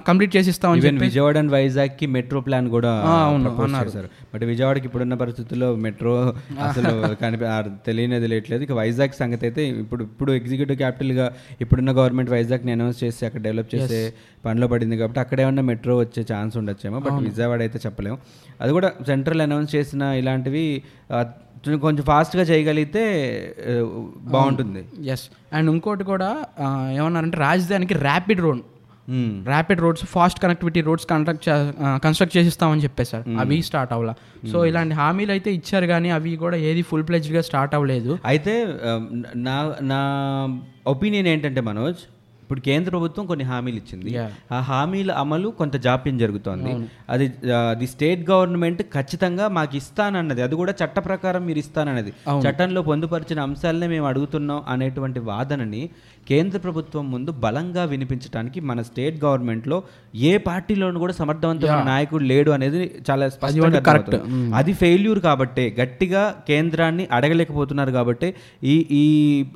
కంప్లీట్ 0.08 0.32
చేసి 0.36 0.50
ఇస్తామని 0.54 0.80
ఈవెన్ 0.82 1.00
విజయవాడ 1.04 1.36
అండ్ 1.42 1.52
వైజాగ్కి 1.56 2.06
మెట్రో 2.14 2.40
ప్లాన్ 2.46 2.68
కూడా 2.76 2.92
అవును, 3.26 3.50
అన్నారు. 3.66 3.90
చేశారు. 3.90 4.10
బట్ 4.32 4.44
విజయవాడకి 4.52 4.86
ఇప్పుడున్న 4.90 5.16
పరిస్థితుల్లో 5.24 5.68
మెట్రో 5.86 6.14
అసలు 6.68 6.92
కనిపి 7.22 7.46
తెలియనిది 7.88 8.28
లేట్లేదు. 8.34 8.64
ఇక 8.68 8.76
వైజాగ్ 8.80 9.14
సంగతి 9.20 9.46
అయితే 9.50 9.64
ఇప్పుడు 9.84 10.04
ఇప్పుడు 10.10 10.32
ఎగ్జిక్యూటివ్ 10.40 10.80
క్యాపిటల్గా 10.84 11.28
ఇప్పుడున్న 11.66 11.94
గవర్నమెంట్ 12.00 12.32
వైజాగ్ని 12.36 12.74
అనౌన్స్ 12.78 13.00
చేసి 13.04 13.22
అక్కడ 13.28 13.42
డెవలప్ 13.48 13.70
చేసే 13.76 14.02
పనిలో 14.46 14.70
పడింది 14.74 14.98
కాబట్టి 15.02 15.22
అక్కడ 15.26 15.40
ఏమన్నా 15.46 15.66
మెట్రో 15.72 15.98
వచ్చే 16.04 16.24
ఛాన్స్ 16.32 16.58
ఉండొచ్చేమో. 16.62 17.00
బట్ 17.06 17.20
విజయవాడ 17.30 17.62
అయితే 17.68 17.80
చెప్పలేము. 17.86 18.18
అది 18.64 18.72
కూడా 18.80 18.92
సెంట్రల్ 19.12 19.44
అనౌన్స్ 19.48 19.72
చేసిన 19.76 20.02
ఇలాంటివి 20.22 20.66
కొంచెం 21.86 22.04
ఫాస్ట్గా 22.12 22.44
చేయగలిగితే 22.50 23.06
బాగుంటుంది. 24.36 24.84
ఎస్ 25.14 25.26
అండ్ 25.56 25.70
ఇంకోటి 25.76 26.04
కూడా 26.14 26.32
ఏమన్నారంటే 27.00 27.40
రాజధానికి 27.48 27.96
rapid 28.08 28.44
road. 28.48 28.62
Rapid 29.48 29.82
roads 29.82 30.06
fast 30.06 30.40
connectivity 30.44 30.82
roads 30.82 31.08
construct 31.12 31.50
construct 32.06 32.38
చేసిస్తామని 32.38 32.84
చెప్పేశారు 32.84 33.26
అవి 33.40 33.62
స్టార్ట్ 33.62 33.94
అవ్వాల. 33.94 34.14
సో 34.52 34.66
ఇలాంటి 34.66 34.96
హామీలు 34.96 35.32
అయితే 35.32 35.54
ఇచ్చారు 35.54 35.86
కానీ 35.86 36.10
అవి 36.10 36.36
కూడా 36.36 36.58
ఏది 36.58 36.82
ఫుల్గా 36.82 37.42
స్టార్ట్ 37.42 37.76
అవ్వలేదు. 37.76 38.20
అయితే 38.26 38.56
నా 39.36 39.76
నా 39.82 40.00
ఒపీనియన్ 40.88 41.28
ఏంటంటే 41.28 41.62
మనోజ్ 41.62 42.02
ఇప్పుడు 42.44 42.64
కేంద్ర 42.66 42.90
ప్రభుత్వం 42.90 43.26
కొన్ని 43.26 43.46
హామీలు 43.46 43.76
ఇచ్చింది. 43.76 44.12
ఆ 44.52 44.60
హామీల 44.60 45.12
అమలు 45.12 45.50
కొంత 45.58 45.76
జాప్యం 45.78 46.18
జరుగుతోంది. 46.18 46.72
అది 47.10 47.26
ది 47.80 47.88
స్టేట్ 47.88 48.22
గవర్నమెంట్ 48.30 48.82
ఖచ్చితంగా 48.82 49.48
మాకు 49.48 49.76
ఇస్తానన్నది. 49.76 50.42
అది 50.42 50.56
కూడా 50.56 50.74
చట్ట 50.84 51.00
ప్రకారం 51.00 51.46
మీరు 51.46 51.58
ఇస్తానన్నది. 51.58 52.14
చట్టంలో 52.46 52.82
పొందుపరిచిన 52.82 53.40
అంశాలనే 53.40 53.88
మేము 53.88 54.08
అడుగుతున్నాం 54.08 54.64
అనేటువంటి 54.68 55.20
వాదనని 55.20 55.90
కేంద్ర 56.30 56.58
ప్రభుత్వం 56.60 57.04
ముందు 57.12 57.32
బలంగా 57.44 57.84
వినిపించడానికి 57.92 58.60
మన 58.70 58.82
స్టేట్ 58.82 59.18
గవర్నమెంట్లో 59.24 59.78
ఏ 60.24 60.34
పార్టీలోనూ 60.48 61.00
కూడా 61.00 61.14
సమర్థవంతమైన 61.14 61.78
నాయకుడు 61.88 62.24
లేడు 62.24 62.52
అనేది 62.52 62.80
చాలా 63.10 63.26
స్పష్టంగా. 63.30 63.82
అర్థమవుతుంది. 64.16 64.54
అది 64.60 64.74
ఫెయిల్యూర్ 64.82 65.20
కాబట్టే 65.20 65.66
గట్టిగా 65.80 66.22
కేంద్రాన్ని 66.48 67.06
అడగలేకపోతున్నారు 67.12 67.92
కాబట్టి 67.92 68.30
ఈ 68.66 68.76
ఈ 69.00 69.04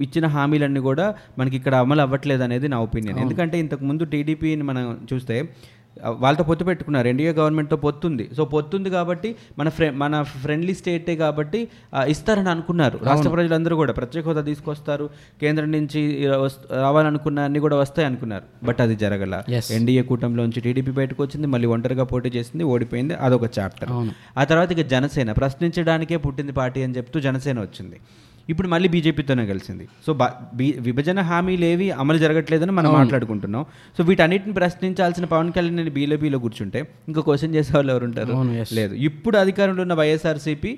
ఇచ్చిన 0.01 0.25
హామీలన్నీ 0.35 0.79
కూడా 0.81 1.07
మనకి 1.39 1.55
ఇక్కడ 1.55 1.75
అమలు 1.83 2.01
అవ్వట్లేదు 2.01 2.43
అనేది 2.43 2.67
నా 2.67 2.79
ఒపీనియన్ 2.79 3.19
ఎందుకంటే 3.23 3.57
ఇంతకు 3.59 3.85
ముందు 3.85 4.03
టీడీపీని 4.13 4.63
మనం 4.63 4.83
చూస్తే 5.13 5.37
వాళ్ళతో 6.23 6.43
పొత్తు 6.43 6.63
పెట్టుకున్నారు. 6.63 7.07
ఎన్డీఏ 7.07 7.31
గవర్నమెంట్తో 7.31 7.77
పొత్తుంది. 7.77 8.25
సో 8.37 8.45
పొత్తుంది 8.45 8.89
కాబట్టి 8.89 9.29
మన 9.59 9.69
ఫ్రె 9.69 9.87
మన 10.03 10.21
ఫ్రెండ్లీ 10.21 10.73
స్టేటే 10.73 11.15
కాబట్టి 11.15 11.59
ఇస్తారని 12.13 12.49
అనుకున్నారు. 12.49 12.99
రాష్ట్ర 13.09 13.29
ప్రజలందరూ 13.29 13.75
కూడా 13.75 13.93
ప్రత్యేక 13.93 14.25
హోదా 14.27 14.41
తీసుకొస్తారు. 14.41 15.09
కేంద్రం 15.41 15.71
నుంచి 15.77 16.01
రావాలనుకున్న 16.85 17.39
అన్ని 17.49 17.59
కూడా 17.59 17.77
వస్తాయి 17.83 18.07
అనుకున్నారు. 18.07 18.43
బట్ 18.69 18.81
అది 18.81 18.95
జరగల. 18.95 19.43
ఎన్డీఏ 19.77 20.03
కూటమిలోంచి 20.11 20.61
టీడీపీ 20.67 20.91
బయటకు 20.91 21.23
వచ్చింది. 21.23 21.47
మళ్ళీ 21.47 21.67
ఒంటరిగా 21.67 22.03
పోటీ 22.13 22.29
చేసింది. 22.29 22.63
ఓడిపోయింది. 22.63 23.15
అదొక 23.27 23.49
చాప్టర్. 23.59 23.91
ఆ 24.37 24.43
తర్వాత 24.43 24.71
ఇక 24.71 24.85
జనసేన. 24.95 25.31
ప్రశ్నించడానికే 25.31 26.17
పుట్టింది 26.17 26.51
పార్టీ 26.51 26.83
అని 26.83 26.97
చెప్తూ 26.97 27.19
జనసేన 27.19 27.59
వచ్చింది. 27.67 27.99
ఇప్పుడు 28.49 28.67
మళ్ళీ 28.67 28.89
బీజేపీతోనే 28.89 29.45
కలిసింది. 29.45 29.87
సో 30.07 30.13
బా- 30.13 30.55
విభజన 30.79 31.21
హామీలు 31.21 31.65
ఏవి 31.65 31.91
అమలు 31.91 32.17
జరగట్లేదని 32.17 32.71
మనం 32.71 32.89
మాట్లాడుకుంటున్నాం. 32.97 33.65
సో 33.97 34.03
వీటన్నిటిని 34.03 34.53
ప్రశ్నించాల్సిన 34.53 35.25
పవన్ 35.25 35.51
కళ్యాణ్ 35.51 35.75
నేను 35.75 35.89
బీజేపీలో 35.89 36.39
కూర్చుంటే 36.39 36.87
ఇంకా 37.07 37.21
క్వశ్చన్ 37.21 37.55
చేసే 37.55 37.71
వాళ్ళు 37.75 37.91
ఎవరు 37.91 38.05
ఉంటారు. 38.05 38.33
లేదు. 38.75 38.95
ఇప్పుడు 38.95 39.37
అధికారంలో 39.37 39.81
ఉన్న 39.81 39.93
వైఎస్ఆర్సీపీ 39.93 40.77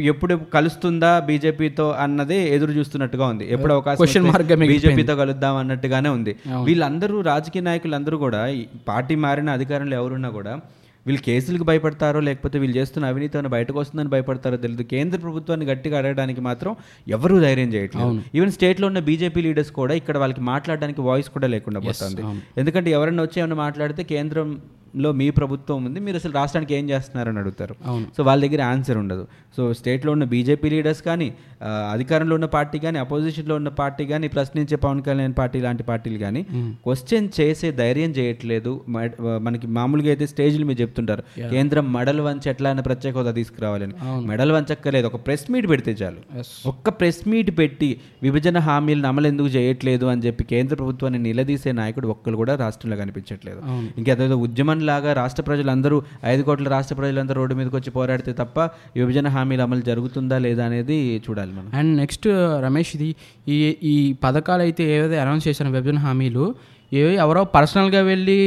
ఎప్పుడు 0.00 0.34
కలుస్తుందా 0.54 1.18
బీజేపీతో 1.18 1.90
అన్నదే 1.90 2.54
ఎదురు 2.54 2.72
చూస్తున్నట్టుగా 2.72 3.26
ఉంది. 3.26 3.52
ఎప్పుడు 3.52 3.72
అవకాశం 3.72 3.98
వస్తే 4.02 4.20
మిగిలిపోయింది. 4.54 4.88
బీజేపీతో 4.88 5.16
కలుద్దాం 5.16 5.56
అన్నట్టుగానే 5.56 6.08
ఉంది. 6.08 6.36
వీళ్ళందరూ 6.64 7.20
రాజకీయ 7.20 7.62
నాయకులు 7.62 7.94
అందరూ 7.94 8.18
కూడా 8.18 8.56
పార్టీ 8.88 9.14
మారిన 9.14 9.50
అధికారంలో 9.50 9.96
ఎవరున్నా 9.96 10.28
కూడా 10.28 10.60
వీళ్ళు 11.06 11.22
కేసులకు 11.22 11.64
భయపడతారో 11.70 12.20
లేకపోతే 12.28 12.56
వీళ్ళు 12.62 12.76
చేస్తున్న 12.80 13.06
అవినీతి 13.12 13.48
బయటకు 13.56 13.78
వస్తుందని 13.78 14.10
భయపడతారో 14.14 14.56
తెలియదు 14.64 14.82
కేంద్ర 14.94 15.18
ప్రభుత్వాన్ని 15.18 15.66
గట్టిగా 15.72 15.98
అడగడానికి 15.98 16.40
మాత్రం 16.40 16.72
ఎవరూ 17.16 17.36
ధైర్యం 17.40 17.70
చేయట్లేదు. 17.74 18.14
ఈవెన్ 18.38 18.52
స్టేట్లో 18.56 18.86
ఉన్న 18.86 19.02
బీజేపీ 19.08 19.42
లీడర్స్ 19.48 19.72
కూడా 19.80 19.94
ఇక్కడ 20.02 20.18
వాళ్ళకి 20.24 20.44
మాట్లాడడానికి 20.52 21.00
వాయిస్ 21.10 21.30
కూడా 21.36 21.46
లేకుండా 21.54 21.82
పోతుంది. 21.88 22.22
ఎందుకంటే 22.62 22.90
ఎవరైనా 22.90 23.22
వచ్చి 23.22 23.38
ఏమైనా 23.42 23.58
మాట్లాడితే 23.66 24.04
కేంద్రంలో 24.94 25.10
మీ 25.20 25.26
ప్రభుత్వం 25.38 25.78
ఉంది 25.88 26.00
మీరు 26.06 26.16
అసలు 26.20 26.32
రాష్ట్రానికి 26.40 26.72
ఏం 26.78 26.84
చేస్తున్నారని 26.90 27.38
అడుగుతారు. 27.42 27.74
సో 28.16 28.20
వాళ్ళ 28.28 28.40
దగ్గర 28.46 28.62
ఆన్సర్ 28.72 28.98
ఉండదు. 29.02 29.24
సో 29.56 29.62
స్టేట్లో 29.78 30.10
ఉన్న 30.16 30.24
బీజేపీ 30.32 30.68
లీడర్స్ 30.74 31.02
కానీ 31.08 31.28
అధికారంలో 31.94 32.34
ఉన్న 32.38 32.48
పార్టీ 32.54 32.78
కానీ 32.84 32.98
అపోజిషన్లో 33.04 33.54
ఉన్న 33.60 33.70
పార్టీ 33.80 34.04
కానీ 34.12 34.26
ప్రశ్నించే 34.36 34.76
పవన్ 34.84 35.00
కళ్యాణ్ 35.06 35.34
పార్టీ 35.38 35.58
లాంటి 35.66 35.84
పార్టీలు 35.90 36.18
కానీ 36.24 36.42
క్వశ్చన్ 36.86 37.28
చేసే 37.38 37.68
ధైర్యం 37.82 38.10
చేయట్లేదు. 38.18 38.72
మనకి 39.46 39.66
మామూలుగా 39.78 40.10
అయితే 40.14 40.26
స్టేజ్లు 40.32 40.64
మీరు 40.70 40.80
చెప్తుంటారు. 40.84 41.22
కేంద్రం 41.54 41.86
మెడల్ 41.96 42.20
వంచి 42.26 42.48
ఎట్లా 42.52 42.68
అయినా 42.70 42.84
ప్రత్యేక 42.88 43.14
హోదా 43.20 43.32
తీసుకురావాలని 43.40 43.94
మెడల్ 44.30 44.52
వంచక్కర్లేదు. 44.56 45.06
ఒక 45.10 45.20
ప్రెస్ 45.26 45.46
మీట్ 45.52 45.68
పెడితే 45.72 45.94
చాలు. 46.02 46.20
ఒక్క 46.72 46.88
ప్రెస్ 47.00 47.22
మీట్ 47.30 47.52
పెట్టి 47.60 47.90
విభజన 48.26 48.58
హామీలను 48.68 49.08
అమలు 49.12 49.28
ఎందుకు 49.32 49.50
చేయట్లేదు 49.56 50.06
అని 50.12 50.22
చెప్పి 50.26 50.42
కేంద్ర 50.52 50.74
ప్రభుత్వాన్ని 50.80 51.20
నిలదీసే 51.28 51.72
నాయకుడు 51.80 52.06
ఒక్కరు 52.14 52.36
కూడా 52.42 52.54
రాష్ట్రంలో 52.64 52.98
కనిపించట్లేదు. 53.02 53.60
ఇంకేదో 53.98 54.36
ఉద్యమం 54.46 54.80
లాగా 54.90 55.12
రాష్ట్ర 55.20 55.42
ప్రజలందరూ 55.42 55.96
ఐదు 56.32 56.42
కోట్ల 56.42 56.68
రాష్ట్ర 56.68 56.94
ప్రజలందరూ 57.00 57.36
రోడ్డు 57.40 57.56
మీదకి 57.58 57.76
వచ్చి 57.76 57.90
పోరాడితే 57.90 58.32
తప్ప 58.32 58.58
విభజన 58.98 59.28
హామీల 59.36 59.62
అమలు 59.68 59.84
జరుగుతుందా 59.90 60.38
లేదా 60.46 60.64
అనేది 60.64 60.98
చూడాలి 61.26 61.52
మనం. 61.58 61.70
అండ్ 61.80 61.92
నెక్స్ట్ 62.02 62.28
రమేష్ 62.66 62.92
ఇది 62.96 63.10
ఈ 63.48 63.58
ఈ 63.92 63.96
పథకాలు 64.24 64.64
అయితే 64.68 64.84
ఏవైతే 64.96 65.18
అనౌన్స్ 65.24 65.46
చేసిన 65.48 65.68
విభజన 65.76 66.00
హామీలు 66.06 66.46
ఏవి 67.00 67.14
ఎవరో 67.24 67.42
పర్సనల్గా 67.56 68.00
వెళ్ళి 68.10 68.38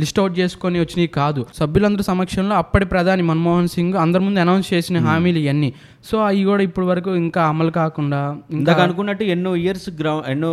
లిస్ట్ 0.00 0.18
అవుట్ 0.20 0.34
చేసుకొని 0.38 0.78
వచ్చినవి 0.82 1.10
కాదు. 1.18 1.42
సభ్యులందరూ 1.58 2.04
సమక్షంలో 2.08 2.54
అప్పటి 2.62 2.86
ప్రధాని 2.92 3.22
మన్మోహన్ 3.28 3.68
సింగ్ 3.74 3.94
అందరి 4.02 4.22
ముందు 4.24 4.40
అనౌన్స్ 4.42 4.68
చేసిన 4.72 4.98
హామీలు 5.06 5.38
ఇవన్నీ 5.44 5.70
సో 6.08 6.16
అవి 6.26 6.42
కూడా 6.48 6.62
ఇప్పటి 6.66 6.86
వరకు 6.86 7.10
ఇంకా 7.20 7.40
అమలు 7.52 7.72
కాకుండా 7.78 8.18
ఇంకా 8.56 8.72
అనుకున్నట్టు 8.82 9.24
ఎన్నో 9.34 9.52
ఇయర్స్ 9.62 9.88
గ్రౌ 10.00 10.14
ఎన్నో 10.32 10.50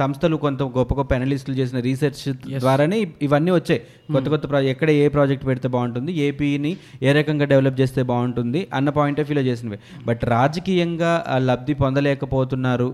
సంస్థలు 0.00 0.36
కొంత 0.44 0.62
గొప్ప 0.76 0.92
గొప్ప 0.98 1.10
అనలిస్టులు 1.18 1.56
చేసిన 1.60 1.78
రీసెర్చ్ 1.88 2.22
ద్వారానే 2.64 2.98
ఇవన్నీ 3.26 3.52
వచ్చాయి. 3.58 3.80
కొత్త 4.12 4.26
కొత్త 4.34 4.44
ప్రాజెక్ట్ 4.50 4.72
ఎక్కడ 4.74 4.90
ఏ 5.04 5.06
ప్రాజెక్ట్ 5.08 5.46
పెడితే 5.50 5.68
బాగుంటుంది 5.76 6.12
ఏపీని 6.26 6.72
ఏ 7.02 7.12
రకంగా 7.18 7.48
డెవలప్ 7.52 7.78
చేస్తే 7.80 8.04
బాగుంటుంది 8.12 8.62
అన్న 8.74 8.88
పాయింట్ 8.98 9.18
ఆఫ్ 9.20 9.28
వ్యూలో 9.30 9.44
చేసినవి. 9.50 9.78
బట్ 10.08 10.22
రాజకీయంగా 10.36 11.12
లబ్ధి 11.48 11.76
పొందలేకపోతున్నారు 11.82 12.88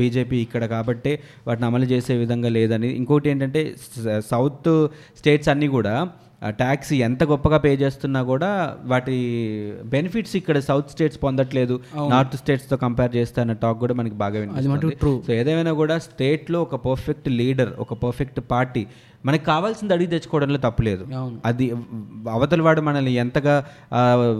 బీజేపీ 0.00 0.38
ఇక్కడ 0.46 0.64
కాబట్టే 0.74 1.14
వాటిని 1.46 1.68
అమలు 1.70 1.88
చేసే 1.94 2.16
విధంగా 2.24 2.52
లేదని 2.58 2.79
ఇంకోటి 2.86 3.30
ఏంటంటే 3.30 3.74
సౌత్ 4.18 4.88
స్టేట్స్ 5.16 5.48
అన్నీ 5.48 5.68
కూడా 5.68 6.08
ట్యాక్స్ 6.44 6.92
ఎంత 6.92 7.24
గొప్పగా 7.24 7.58
పే 7.58 7.74
చేస్తున్నా 7.74 8.22
కూడా 8.22 8.76
వాటి 8.84 9.16
బెనిఫిట్స్ 9.84 10.36
ఇక్కడ 10.36 10.58
సౌత్ 10.58 10.90
స్టేట్స్ 10.90 11.18
పొందట్లేదు. 11.24 11.80
నార్త్ 12.08 12.36
స్టేట్స్తో 12.36 12.76
కంపేర్ 12.76 13.16
చేస్తే 13.16 13.40
అన్న 13.40 13.52
టాక్ 13.52 13.78
కూడా 13.78 13.94
మనకి 13.94 14.14
బాగా 14.14 14.40
వినిపిస్తుంది. 14.40 14.96
true. 15.02 15.26
సో 15.26 15.32
ఏదేమైనా 15.32 15.72
కూడా 15.72 15.98
స్టేట్లో 15.98 16.62
ఒక 16.62 16.74
పర్ఫెక్ట్ 16.74 17.28
లీడర్ 17.28 17.68
ఒక 17.78 17.94
పర్ఫెక్ట్ 17.94 18.40
పార్టీ 18.50 18.86
మనకి 19.26 19.44
కావాల్సింది 19.44 19.94
అడిగి 19.94 20.10
తెచ్చుకోవడంలో 20.10 20.58
తప్పులేదు. 20.58 21.04
అది 21.44 21.66
అవతల 22.30 22.62
వాడు 22.62 22.80
మనల్ని 22.80 23.12
ఎంతగా 23.12 23.54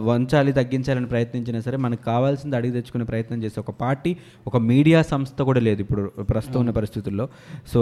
వంచాలి 0.04 0.52
తగ్గించాలని 0.52 1.06
ప్రయత్నించినా 1.06 1.60
సరే 1.60 1.76
మనకు 1.76 2.04
కావాల్సింది 2.04 2.56
అడిగి 2.56 2.72
తెచ్చుకునే 2.72 3.04
ప్రయత్నం 3.04 3.42
చేసే 3.44 3.60
ఒక 3.60 3.70
పార్టీ 3.70 4.16
ఒక 4.46 4.56
మీడియా 4.70 5.02
సంస్థ 5.02 5.42
కూడా 5.42 5.60
లేదు 5.60 5.80
ఇప్పుడు 5.80 6.04
ప్రస్తుతం 6.22 6.60
ఉన్న 6.60 6.70
పరిస్థితుల్లో. 6.70 7.28
So 7.72 7.80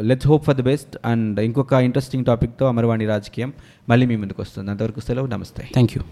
let's 0.00 0.28
hope 0.28 0.44
for 0.44 0.56
the 0.56 0.64
best 0.70 0.96
and 1.04 1.40
ఇంకొక 1.40 1.72
ఇంట్రెస్టింగ్ 1.88 2.24
టాపిక్తో 2.24 2.66
అమరవాణి 2.66 3.06
రాజకీయం 3.06 3.52
మళ్ళీ 3.88 4.06
మీ 4.06 4.16
ముందుకు 4.16 4.42
వస్తుంది. 4.42 4.70
అంతవరకు 4.70 5.00
సెలవు. 5.00 5.26
నమస్తే. 5.26 5.64
Thank 5.72 5.94
you 5.96 6.02